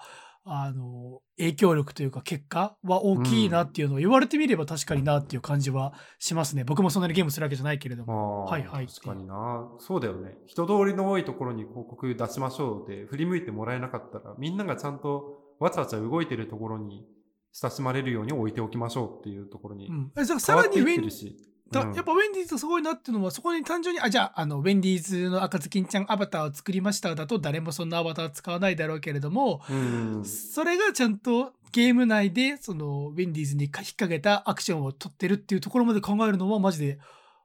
[0.52, 6.64] あの、影響力というか結果は大きいなっていうのを言われてみれば確かになっていう感じはしますね。
[6.64, 8.46] 僕もそんなにゲームするわけじゃないけれども。
[8.46, 9.70] はいはい確かにな。
[9.78, 10.36] そうだよね。
[10.48, 17.06] 人通りの多いところに広告出しましょうで、振り向いてもらえなかったら、みんながちゃんとわちゃわちゃ動いてるところに
[17.52, 20.12] 親しまれるように置いておきましょうっていうところにうん。
[20.18, 21.38] えじゃあさらにウェンてるし。
[21.44, 30.26] うんだやっぱウェンディーズすごいなっていうのはそこに単純にあじゃああのウェンディーズの赤ずきんちゃんアバターを作りましただと誰もそんなアバター使わないだろうけれども、うん。
[30.26, 36.98] それがちゃんとゲーム内でそのウェンディーズに引っ掛けたアクションを取ってるっていうところまで考えるのはマジで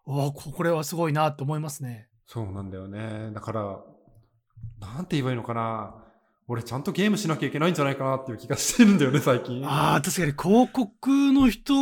[0.07, 2.09] わあこれはすごいなと思いますね。
[2.27, 3.31] そうなんだよね。
[3.33, 3.81] だから、
[4.81, 6.04] なんて言えばいいのかな。
[6.47, 9.67] 俺ちゃんとゲームしなきゃいけないんじゃないかなっていう気がしてるんだよね、最近。
[9.67, 11.75] ああ、確かに広告の人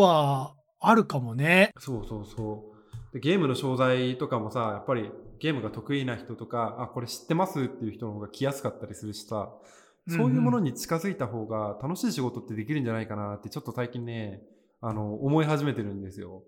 [0.00, 1.72] はあるかもね。
[1.78, 2.72] そうそうそう。
[3.12, 9.50] でゲームの商材とかもさ、やっぱりゲームが得意な人とか、あ、これ知ってますっていう人の方が来やすかったりするしさ、
[10.08, 14.40] そういうものに近づいた方が楽しい仕事ってできるんじゃないかなってちょっと最近ね、
[14.80, 16.42] あの、思い始めてるんですよ。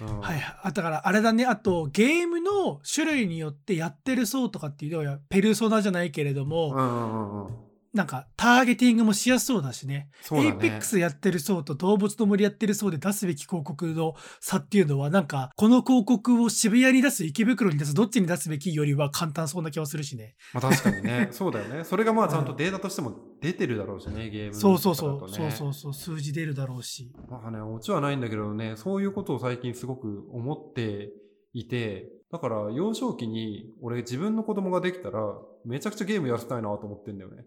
[0.00, 0.42] うんはい。
[0.62, 1.46] あ、だからあれだね。
[1.46, 7.65] あと、ゲームの種類によってやってる層とかっていうのは、ペルソナじゃないけれども。
[7.96, 10.10] なんかターゲティングもしやすそうだしね。
[10.20, 10.50] そうだね。
[10.50, 20.36] エイペックスやってる層と動物の森やってる層で出すべき広告の差っていうのは、なんか、この広告を渋谷に出す、池袋に出す、どっちに出すべきよりは簡単そうな気はするしね。
[20.52, 21.28] まあ確かにね。
[21.32, 21.84] そうだよね。
[21.84, 25.30] それがまあちゃんとデータとしても出てるだろうしね、 ゲームそうそうそう。
[25.30, 25.94] そうそうそう。
[25.94, 27.10] 数字出るだろうし。
[27.30, 31.10] まあね、オチはないんだけどね、そういうことを最近すごく思って
[31.54, 35.20] いて、だから幼少期に俺自分の子供ができたら、
[35.64, 37.44] めちゃくちゃゲームやらせたいなと思ってんだよね。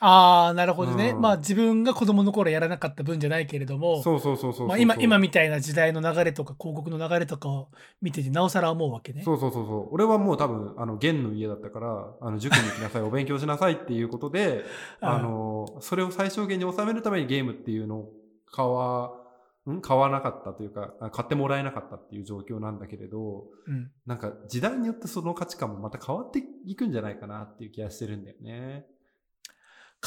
[0.00, 1.10] ああ、なるほどね。
[1.10, 4.68] うんまあ自分が子供の頃やらなかった分じゃないけれども、そうそうそうそうそう。
[4.68, 7.68] まあ今、今みたいな時代の流れとか広告の流れとかを
[8.00, 9.22] 見てて、なおさら思うわけね。
[9.22, 9.88] そうそうそうそう。
[9.92, 14.64] 俺はもう多分、あの、弦の家だったから、あの、塾に行きなさい、お勉強しなさいっていうことで、
[15.00, 18.12] あの、それを最小限に収めるためにゲームっていうのを
[18.50, 19.12] 買わ、
[19.70, 19.82] ん？
[19.82, 23.90] 買わなかったというか、あ買ってもらえなかったっていう状況なんだけれど、うん。
[24.06, 28.86] なんか時代によってその価値観もまた変わっていくんじゃないかなっていう気がしてるんだよね。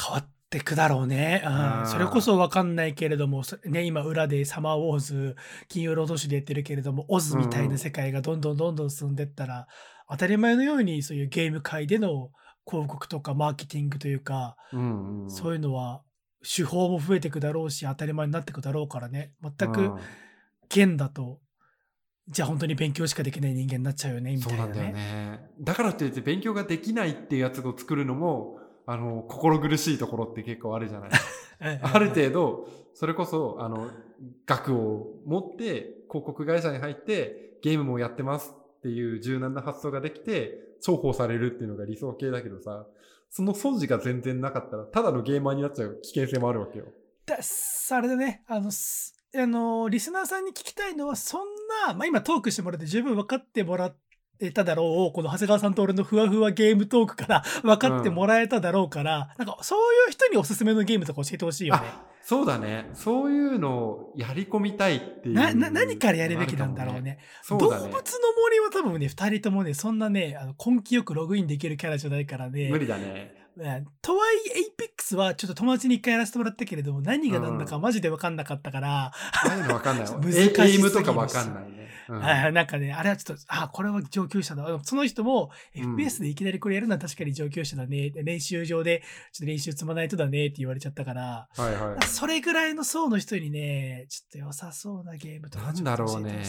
[0.00, 1.42] 変わってくだろうね。
[1.44, 5.36] うん、それこそわかんないけれども、そね、今裏でサマーウォーズ、
[5.68, 9.66] 金曜ロードショーでやってるけれども、オズみたいな世界がどんどんどんどん進んでったら、
[10.08, 12.30] 当たり前のようにそういうゲーム界での
[12.66, 15.30] 広告とかマーケティングというか、うんうん。
[15.30, 16.02] そういうのは
[16.42, 19.32] 手法も増えていくだろうし、当たり前になっていくだろうからね。
[19.42, 19.98] 全くうん
[20.74, 21.40] 現だと、
[22.28, 24.72] じゃあ本当に勉強しかできない人間になっちゃうよね、みたいなね。
[24.74, 25.50] そうなんだよね。
[25.60, 31.10] だからといって勉強ができないっていうやつを作るのも、あの、心苦しいところって結構あるじゃない。
[31.82, 33.90] ある程度、それこそ、あの、
[34.46, 42.86] 額を持って、広告会社に入って、ゲームもやってますっていう柔軟な発想ができて、重宝されるっていうのが理想形だけどさ、
[43.30, 46.84] その素地が全然なかったら、ただのゲーマーになっちゃう危険性もあるわけよ。
[47.26, 51.40] だあれだね、あの、すあの、リスナーさんに聞きたいのは、そん
[51.86, 53.86] な、まあ今トークしてもらって十分分かってもら
[54.40, 61.82] えただろう、この長谷川さんと俺のふわふわゲームトークから 分かってもらえただろうから、なんかそういう人におすすめのゲームとか教えてほしいよね。
[61.84, 62.90] あ、そうだね。
[62.94, 65.34] そういうのをやり込みたいっていう。
[65.34, 67.18] な、な、何からやるべきなんだろうね。
[67.48, 67.88] 動そうだね。
[67.88, 67.98] 物の
[68.42, 72.68] 森は多分ね、二人ともね、そんなね、あの根気よくログインできるキャラじゃないからね。
[72.70, 73.43] 無理だね。
[73.56, 79.12] うんとはいえ、エイペックスはちょっと友達に一回やらせてもらったけれども、何が何だかマジで分かんなかったから、あ
[79.48, 80.06] あいうのわかんない？
[80.06, 80.18] わ。
[80.20, 81.88] 難しすぎるしエイムとかわかんないね。
[82.08, 84.78] うんはいなんかね、あれはちょっと、あ、これは上級者だ。
[84.82, 88.10] その人も、うん FPS でいきなりこれやるのは確かに上級者だね。
[88.10, 89.02] 練習場で、
[89.32, 92.06] ちょっと練習積まないとだねって言われちゃったから、はいはい。
[92.06, 96.42] それぐらいの層の人にね、ちょっと良さそうなゲームとかなんだろうね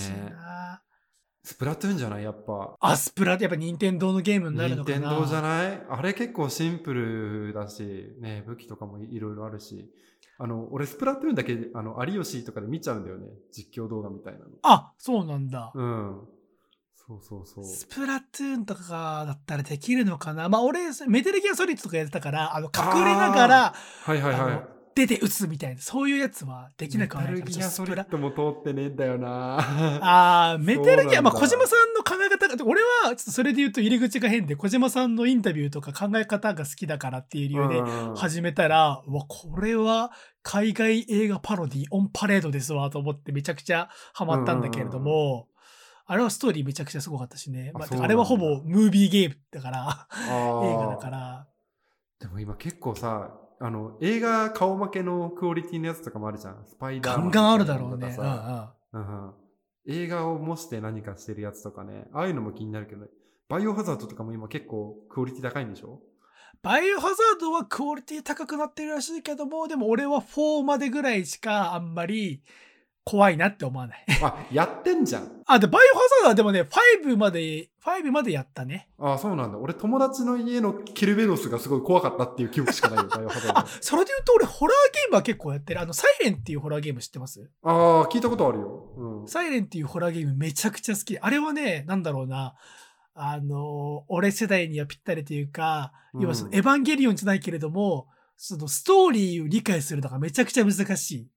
[1.45, 2.23] スプラトゥーンじゃない？
[2.23, 2.75] やっぱ。
[2.79, 5.81] アスプラってやっぱ任天堂のゲームになる任のかな天堂じゃない？
[5.89, 9.89] あれ結構シンプルだし、ね、武器とかもいろいろあるし。
[10.37, 13.27] あの、俺スプラトゥーンだけ、あの、有吉とかで見ちゃうんだよね。
[13.53, 14.45] 実況動画みたいなの。
[14.63, 15.71] あ、そうなんだ。
[15.73, 16.21] うん。
[16.93, 17.63] そうそうそう。
[17.63, 23.73] スプラトゥーンとかだったらできるのかなまあ俺、メテルギアソリッドとかやってたから、あの、隠れながら、
[24.03, 24.74] はいはいはい。
[24.95, 29.57] 出て撃つみたいな、そういうやつはできなくはないからメタルギアソリスプラッドも通ってねえんだよな。
[29.59, 38.15] ああ、 メテルギア、まあ小島さんの考え方が、俺はちょっとそれで言うと入り口が変で、小島さんのインタビューとか考え方が好きだからっていう理由でうん。
[38.15, 40.11] 始めたら、うわ、これは
[40.43, 45.49] 海外映画パロディオンパレードですわと思ってめちゃくちゃハマったんだけれども、
[46.05, 47.71] あれはストーリーめちゃくちゃすごかったしね。
[47.73, 50.07] まあ、あれはほぼムービーゲームだから、
[50.63, 51.47] 映画だから。
[52.19, 56.65] でも今結構さ、あの、映画顔負けのクオリティのやつとかもあるじゃん。
[56.67, 57.97] スパイダーマンガンガンあるだろうね。
[57.97, 59.33] とかさうんうん
[59.87, 62.07] 映画を模して何かしてるやつとかね。
[62.11, 63.05] ああいうのも気になるけど、
[63.47, 66.01] バイオハザードとかも今結構クオリティ高いんでしょ？
[66.63, 72.41] バイオハザードはクオリティ高くなってるらしいけども、でも俺は4までぐらいしかあんまり
[73.05, 74.05] 怖いなって思わない。
[74.23, 75.31] あ、やってんじゃん。
[75.45, 76.63] あ、で、バイオハザードはでもね、
[77.03, 78.89] 5まで、5までやったね。
[78.97, 79.59] あそうなんだ。
[79.59, 85.81] 俺友達の家のケルベロスがすごい怖かったっていう記憶しかないよ、 バイオハザードあ。、それで言うと俺ホラーゲームは結構やってる。
[85.81, 87.47] あの、サイレンっていうホラーゲーム知ってます？
[87.61, 88.93] ああ、聞いたことあるよ。
[88.97, 89.27] うん。
[89.27, 91.19] サイレンっていうホラーゲームめちゃくちゃ好き。
[91.19, 92.55] あれはね、なんだろうな。
[93.13, 101.27] あの、俺世代にはぴったりというか、うん要はそのエヴァンゲリオンじゃないけれども、そのストーリーを理解するのがめちゃくちゃ難しい。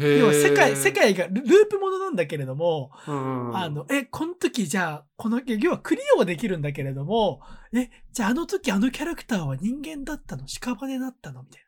[0.00, 7.40] 要は世界、世界がルループものなんだけれども、うんうんあの、え、この時じゃあ、この、要はクリアはできるんだけれども、
[7.72, 10.44] え、じゃああの時あのキャラクターは人間だったの？
[10.46, 11.42] 屍だったの？
[11.42, 11.62] みたい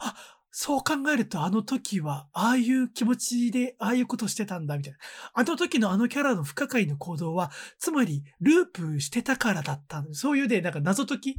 [0.00, 0.10] な。
[0.10, 0.14] あ、
[0.50, 4.98] そう考えるとあの時は、ああいう気持ちで、ああいうことしてたんだ、みたいな。
[5.34, 10.14] あの時のあのキャラの不可解の行動は、つまり、ループしてたからだったの。
[10.14, 11.36] そういうね、なんか謎解き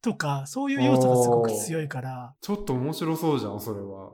[0.00, 4.12] とか、そういう要素がすごく強いから、ちょっと面白そうじゃんそれは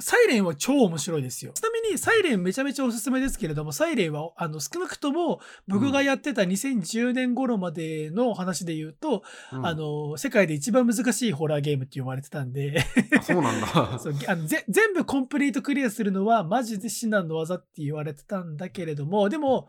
[0.00, 1.52] サイレンは超面白いですよ。
[1.52, 9.22] ちなみに、サイレンめちゃめちゃおすすめですけれども、サイレンは、あの、少なくとも、僕がやってた2010年頃までの話で言うと、
[9.52, 12.84] うんあの、世界で一番難しいホラーゲームって呼ばれてたんで、
[13.18, 13.66] あそうなんだ
[13.98, 19.68] そうあのぜ全部コンプリートクリアするのはマジで至難の技って言われてたんだけれども、でも、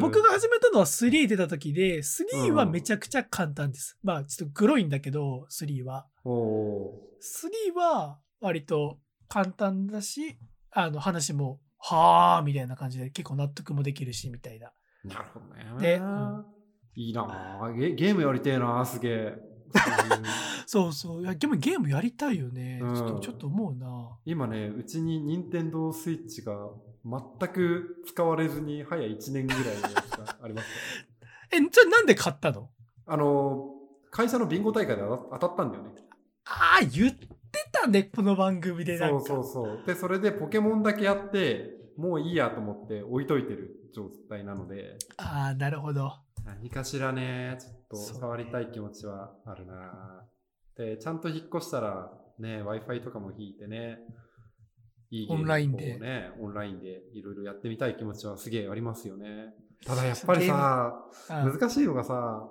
[0.00, 3.98] 僕が始めたのは3出た時で、3はめちゃくちゃ簡単です。
[4.02, 6.06] まあ、ちょっとグロいんだけど、3は。
[6.24, 8.98] おお3は割と
[9.30, 10.36] 簡単だし、
[10.72, 14.72] あの話も、はあみたいな感じで結構納得もできるし、みたいな。
[15.06, 15.80] ーなるほどね。
[15.80, 16.44] でうん。
[16.96, 17.72] いいなあ。
[17.72, 19.38] ゲゲームやりてえなすげえ。
[20.66, 21.22] そうそう。
[21.22, 22.80] いや、でもゲームやりたいよね。
[22.82, 22.94] うん。
[22.96, 24.18] ちょっと、ちょっと思うな。
[24.24, 26.68] 今ねうちに任天堂スイッチが
[27.04, 29.62] 全く使われずに早1年ぐらい
[30.42, 30.66] あります。
[31.54, 32.68] え、じゃあなんで買ったの？
[33.06, 33.74] あの
[34.10, 35.90] 会社のビンゴ大会で当た当たったんだよね。
[36.44, 37.14] ああ、言っ
[37.70, 39.24] てたね、この番組でなんか。
[39.24, 39.82] そうそうそう。
[39.86, 44.96] でそれでポケモンだけやってもういいやと思って置いといてる状態なので。
[45.16, 46.12] ああ、なるほど。
[46.44, 50.24] 何かしらねちょっと触りたい気持ちはあるな。
[50.76, 53.98] でちゃんと引っ越したらね w i f i とかも引いてね。
[55.10, 55.98] いいゲームオンラインで。
[56.40, 59.54] オンラインでいろいろやってみたい気持ちはすげえありますよね。
[59.84, 60.94] ただやっぱりさ
[61.30, 62.48] うん難しいのがさ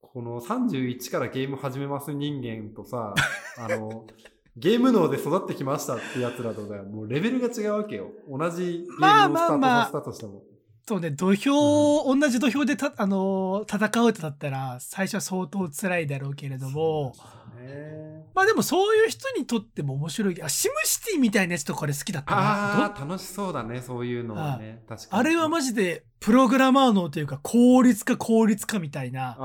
[0.00, 3.14] この31からゲーム始めます人間とさ
[3.58, 4.06] あの
[4.56, 8.10] ゲーム脳で育ってきましたってやつらとだよもうレベルが違うわけよ。
[8.28, 10.42] 同じゲームをスタまあートまあまあさせたとしても、
[10.86, 17.14] そうね、土俵、同じ土俵でた、あのー戦うってなったら、最初は相当辛いだろうけれども、
[17.58, 18.26] ね。
[18.34, 20.42] まあでもそういう人にとっても面白い。
[20.42, 22.40] あ、シムシティみたいなやつとかで好きだったな。
[22.42, 24.82] どああ楽しそうだねそういうのはね。
[24.88, 25.20] 確かに。
[25.20, 29.36] あれはマジで、プログラマー脳というか、効率化効率化みたいな、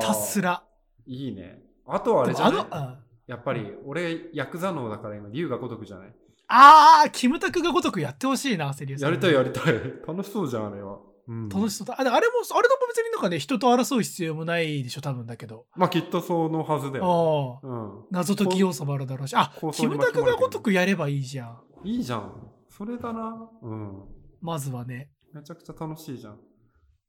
[0.00, 0.62] ひたすら。
[1.06, 1.60] いいね。
[1.86, 6.14] あとはあれじゃあの、うんやっぱり俺ヤクザ脳だから今龍が如くじゃない？
[6.48, 9.04] あー、キムタクがごとくやってほしいな、セリウス。
[9.04, 9.74] やりたいやりたい
[10.08, 10.98] 楽しそうじゃんあれは、
[11.28, 11.94] うん、楽しそうだ。
[12.00, 15.66] あれも、あれとも別になんかね、人と争う必要もないでしょ、多分だけど。
[15.76, 17.70] まあきっとそのはずだよ、ああ。
[17.70, 19.34] うん、謎解き要素もあるだろうし。
[19.36, 21.58] あキムタクがごとくやればいいじゃん。
[21.84, 22.32] いいじゃん
[22.70, 24.04] それだなうん
[24.40, 25.10] まずはね。
[25.34, 26.38] めちゃくちゃ楽しいじゃん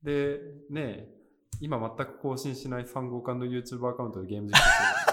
[0.03, 0.39] で
[0.69, 1.09] ねえ
[1.61, 5.08] 今全く更新しない3号館の YouTube アカウントでゲーム実況して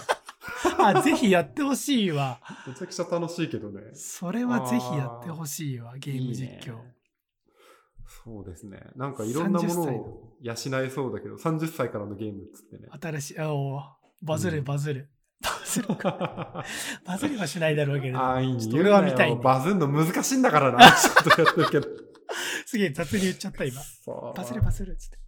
[0.79, 2.41] あ、ぜひやってほしいわ。
[2.67, 6.71] るめちゃくちゃ楽しいけどねそれはぜひやってほしいわ、ゲーム実況。
[6.71, 6.97] いいね
[8.25, 8.81] そうですね。
[8.97, 12.89] なんかいろんなものを養えそうだけど、30歳からのゲームっつってね。
[13.01, 13.81] 新しい、あお
[14.23, 15.09] バズる、うんバズる。
[15.43, 16.65] バズるか。
[17.05, 18.19] バズりはしないだろうけど。
[18.19, 20.79] ああ、いいねちょっと俺は見たいねバズんの難しいんだからな。
[20.91, 21.89] ちょっとやってるけど。
[22.65, 23.81] すげえ雑に言っちゃった、今。
[24.35, 25.19] バズる、バズるっつって。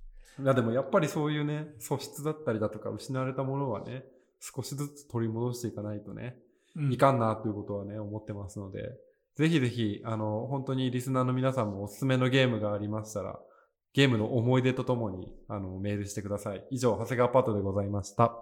[0.43, 4.05] いやでもやっぱりそういうね、素質だったりだとか失われたものはね、
[4.41, 6.37] 少しずつ取り戻していかないとね、
[6.77, 8.93] うんいかんなということはね、思ってますので、
[9.35, 13.39] ぜひぜひ、あの、本当にリスナーの皆さんもおすすめのゲームがありましたら、
[13.95, 16.65] ゲームの思い出とともに、あの、メールしてください。
[16.71, 18.37] 以上、長谷川パートでございました。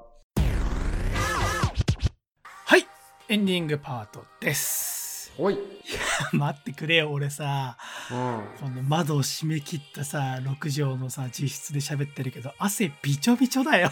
[2.64, 2.86] はい、
[3.28, 5.32] エンディングパートです。
[5.38, 5.58] おい。
[6.32, 7.76] 待ってくれよ、俺さ。
[8.10, 8.68] うん。
[8.68, 13.90] この窓を閉め切ったさ、6畳のさ、自室で喋ってるけど、汗びちょびちょだよ。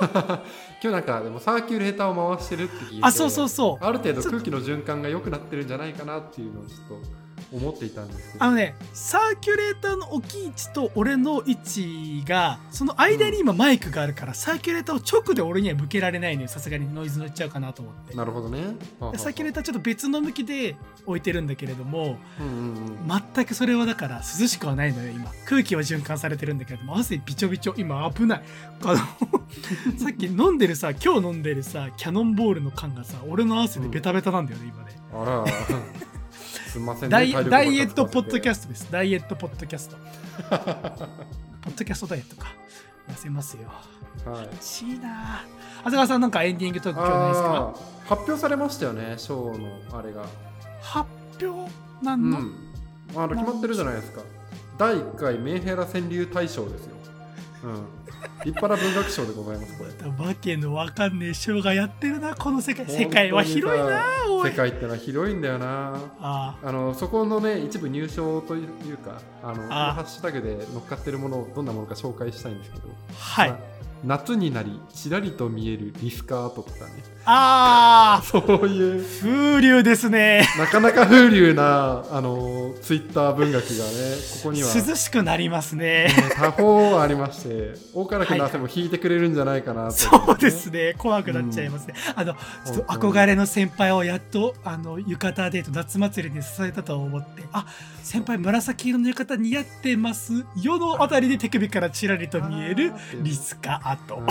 [0.00, 0.40] 今
[0.80, 3.84] 日なんかでもサーキュレーターを回してるって聞いてあそうそうそう。
[3.84, 7.21] ある程度空気の循環が良くなってるんじゃないかなっていうのをちょっと
[7.52, 16.48] 思っていたんですけどあのね、サーキュレーターの置き位置と俺の位置が、その間に今マイクがあるから、サーキュレーターを直で俺には向けられないのよ。
[16.48, 18.14] さすがにノイズ乗っちゃうかなと思って。
[18.14, 18.62] なるほどね
[19.12, 20.76] でサーキュレーターちょっと別の向きで
[21.06, 25.30] 置いてるんだけれども、うんうんうん全くそれはだから涼しくはないのよ、今。
[25.44, 27.74] 空気は循環されてるんだけれども、汗びちょびちょ。
[27.76, 28.42] 今危ない。
[28.84, 28.96] あの、
[29.98, 34.92] さっき飲んでるさ、今日飲んでるさ、キャノンボールの缶がさ、俺の汗でベタベタなんだよね、今ね。
[35.12, 35.44] あら
[36.72, 38.88] すんませんねダイダイエットポッドキャスストです。
[38.90, 39.96] ダイエットポッドキャスト。
[40.50, 42.48] ポッドキャストダイエットか。
[43.10, 43.68] 痩せますよ。
[44.24, 44.48] トはい。
[44.60, 45.40] しいな。
[45.40, 45.44] あ
[45.78, 47.74] 長谷川さんなんかエンディングトーク今日ないですか？
[48.06, 49.58] 発表されましたよねショー
[49.92, 50.24] のあれが。
[50.80, 51.08] 発
[51.44, 51.70] 表
[52.02, 52.30] なうん。
[52.30, 52.38] の、
[53.16, 54.22] あの決まってるじゃないですか。
[54.78, 56.96] 第1回メンヘラ川柳大賞ですよ。
[57.64, 58.01] うん
[58.44, 60.26] 立派な文学賞でございますこれ。
[60.26, 62.86] わけのわかんねえ賞がやってるなこの世界。
[62.86, 64.04] 世界は広いな
[64.44, 65.98] 世界ってのは広いんだよな。
[66.20, 66.72] ああ。
[66.72, 73.50] のそこのね一部入賞というかあのハッシュタグで乗っかってるものをどんなものか紹介したいんですけど、はい。
[73.50, 73.71] まあ
[74.04, 77.12] 夏になりちらりと見えるリスカートとかね。
[77.24, 79.04] ああ そういう。
[79.20, 80.44] 風流ですね。
[80.58, 83.90] なかなか風流なあのツイッター文学がね
[84.42, 86.10] ここには、ね、涼しくなりますね。
[86.34, 90.94] 多方ありまして大からくの汗も引いてくれるんじゃないかなと、そうですね。
[90.98, 97.66] 怖くなっちゃいますね、あのちょっと憧れの先輩をやっとあの浴衣デート夏祭りに支えたと思ってあ
[98.02, 102.92] 先輩紫色の浴衣似合ってます世のあたりで手首からちらりと見える
[103.22, 104.26] リスカート、うん。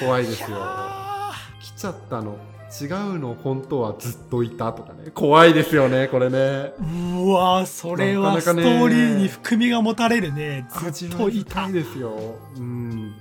[0.00, 0.58] 怖いですよ。
[0.60, 2.36] あ来ちゃったの。
[2.80, 5.10] 違うの本当はずっといたとかね。
[5.12, 6.38] 怖いですよねこれね。
[6.38, 10.66] ーうわーそれはストーリーに含みが持たれるね。
[10.70, 12.38] ず味っといたわいたいですよ。
[12.56, 13.14] うん。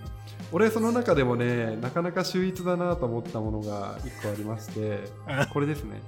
[0.54, 5.00] 俺その中でもねなかなか秀逸だなと思ったものが1個ありまして。
[5.28, 5.48] あ。
[5.48, 6.02] これですね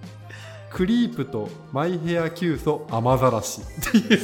[0.73, 3.61] クリープとマイヘアキュウソ雨ざらし。
[3.61, 4.19] っていう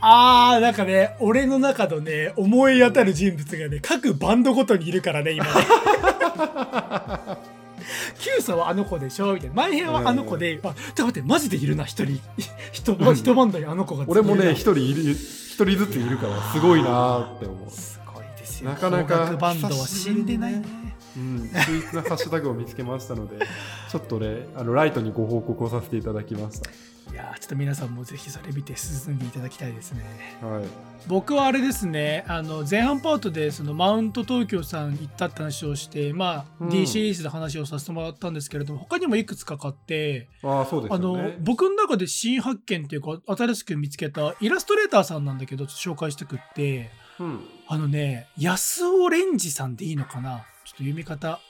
[0.00, 5.50] あーなんかね俺の中のね思い当たる人物がね各バンドごとにいるからね今ね。
[8.18, 9.34] キューサはあの子でしょ？
[9.34, 9.54] みたいな。
[9.54, 12.20] マイヘアはあの子で、あちょっと待ってマジでいるな一人。
[12.72, 13.16] 一うん。
[13.16, 17.64] 一バンドにあの子が俺もね一人いる一人ずついるからすごいなって思う。
[17.66, 18.70] なすごいですよ。
[18.70, 20.52] なかなかバンドは死んでない。
[20.52, 20.62] ね
[21.16, 23.44] うん、秀逸なハッシュタグを見つけましたので
[23.90, 26.60] ちょっとねあのライトにご報告をさせていただきまし
[27.10, 30.04] いやーちょっと皆さんもぜひそれ見て進んでいただきたいですね。
[30.40, 30.64] たはい。
[31.08, 36.68] 僕はあれですねあの前半パートでそのマウント東京さん行ったって話をしてまあ、うん。
[36.70, 46.90] D シリーズで話をさせてもらったんですけれども他にもいくつか買ってああそうですあの僕の中で新発見っていうか新しく見つけたイラストレーターさんなんだけど紹介してくって。
[47.20, 47.40] うん。
[47.68, 50.44] あのね安尾レンジさんでいいのかな？
[50.64, 51.40] ちょっと読み方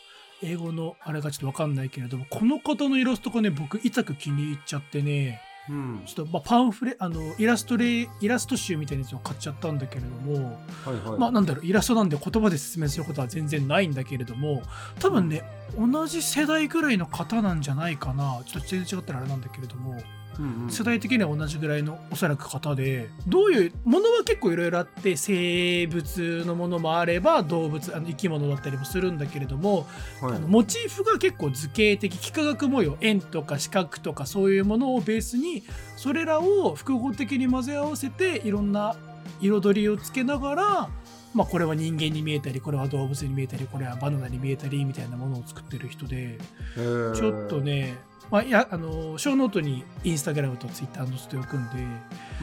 [0.43, 6.03] 英語のあれがちょっとわかんないけれどもこの方のイラストがね僕痛く気に入っちゃってねうん。
[6.07, 14.63] ちょっとまあパンフレあのイラストレイラスト集みたいなやつを買っちゃったんだけれどもはいはい、まあなんだろうイラストなんで言葉で説明することは全然ないんだけれども
[14.99, 15.43] 多分ね
[15.79, 18.43] 同じ世代ぐらいの方なんじゃないかな。
[18.45, 19.97] ちょっと全然違ったらあれなんだけれども
[20.39, 20.71] うんうん。
[20.71, 29.87] 世代的には同じぐらいのおそらく方でどういうものは結構いろいろあって生物のものもあれば動物あの生き物だったりもするんだけれども、
[30.21, 30.37] はい。
[30.37, 35.63] あのモチーフが結構図形的幾何学模様円とか四角とかそういうものをベースに
[35.97, 38.97] それらを複合的に混ぜ合わせていろんな
[39.41, 40.91] 彩りをつけながら、
[41.35, 46.39] まあ、これは人間に見えたりこれは動物に見えたりこれはバナナに見えたりみたいなものを作ってる人で
[46.77, 47.95] ちょっとね、
[48.33, 51.77] まあ、いやあのショーノートにインスタグラムとツイッター載せておくんで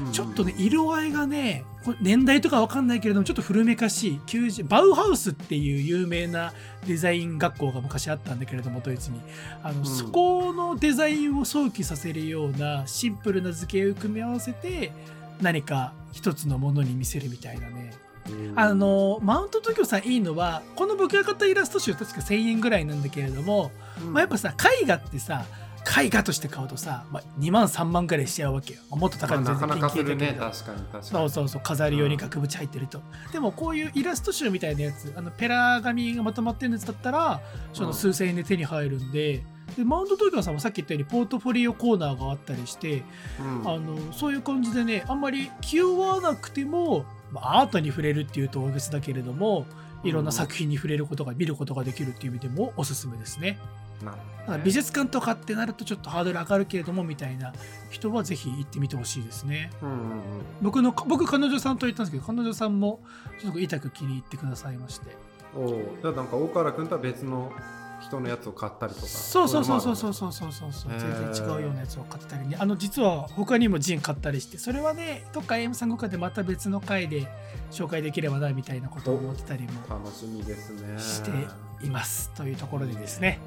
[0.05, 0.11] うん。
[0.11, 1.65] ちょっとね色合いがね
[1.99, 6.53] 年代とかわかんないけれどもちょっと古めかしい90バウハウスっていう有名な
[6.85, 9.19] デザイン学校が昔あったんだけれどもドイツに。
[9.63, 9.85] あの、ん。
[9.85, 14.91] そこのデザインを想起させるようなシンプルな図形を組み合わせて
[15.41, 17.93] 何か一つのものに見せるみたいなね。
[18.29, 18.53] うん。
[18.55, 24.13] あのマウント東京さんいいのはこの僕が買ったイラスト集確か1000円ぐらいなんだけれども、うん。
[24.13, 25.45] まあ、やっぱさ絵画ってさ
[25.97, 30.45] 絵画として買うとさ、まあ、2万3万ぐらいしちゃうわけよ、まあもっと高いの全然ピンキリだけど。
[30.45, 31.03] 確かに確かに。
[31.03, 37.41] そうそうそう飾り用に額縁入ってると、でもこういうイラスト集みたいなやつあのペラ紙がまとまってるやつだったら
[37.73, 39.43] その数千円で手に入るんで,、
[39.75, 43.03] でマウント東京さんもさっき言ったようにポートフォリオコーナーがあったりして、
[43.39, 43.69] うん。
[43.69, 49.65] あのそういう感じでねあんまり気負わなくても、まあ、アートに触れるっていうと大げさだけれども
[50.03, 53.57] いろんな作品に触れることが見ることができるっていう意味でもおすすめですね。
[54.03, 57.53] なるほだからどね美術館とかってなるとちょっとハードル上がるけれどもみたいな
[57.89, 59.71] 人はぜひ行ってみてほしいですね。
[59.81, 60.21] うんうんうん。
[60.61, 63.01] 僕の僕彼女さんと言ったんですけど彼女さんも
[63.39, 65.15] すごく痛く気に入ってくださいまして。
[65.55, 65.69] おう。
[66.01, 67.51] じゃあなんか大河原君とは別の
[68.01, 69.07] 人のやつを買ったりとか？
[69.07, 70.93] そうそうそうそうそううそうそうそうそう。
[70.93, 72.55] へ全ー然違うようなやつを買ったりね。
[72.57, 77.27] あの実は他にもジン買ったりしてそれはねどっか AM さんごかでまた別の回で
[77.71, 80.97] 紹介できればなみたいなことを思ってたりも楽しみですね。
[80.97, 81.31] して
[81.85, 83.39] いますというところでですね、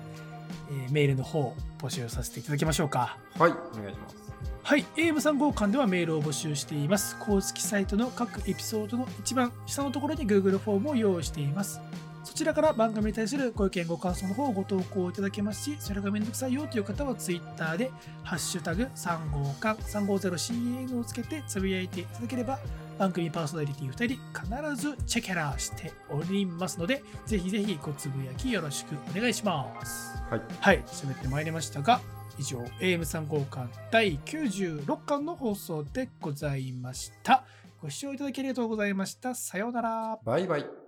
[0.70, 4.22] えーメールの方募集させていただきましょうかはいお願いします
[4.64, 7.16] はい、AM3 号館ではメールを募集しています。
[7.18, 11.80] 公式サイトの各エピソードの一番下のところに Google フォームを用意しています。
[12.24, 17.90] そちらから番組に対するご意見、ご感想の方をご投稿いただけますし、それがめんどくさいよという方は Twitter で、
[18.22, 22.58] ハッシュタグ3号館 350CN をつけてつぶやいていただければ、
[22.98, 30.16] 番組パーソナリティ2人必ずチェケラーしておりますので、ぜひぜひごつぶやきよろしくお願いします。
[30.30, 32.00] はいはい、喋ってまいりましたが、
[32.38, 37.44] 以上、AM3 号館第96巻の放送でございました。
[37.82, 39.34] ご視聴いただきありがとうございました。
[39.34, 40.18] さようなら。
[40.24, 40.81] バイバイ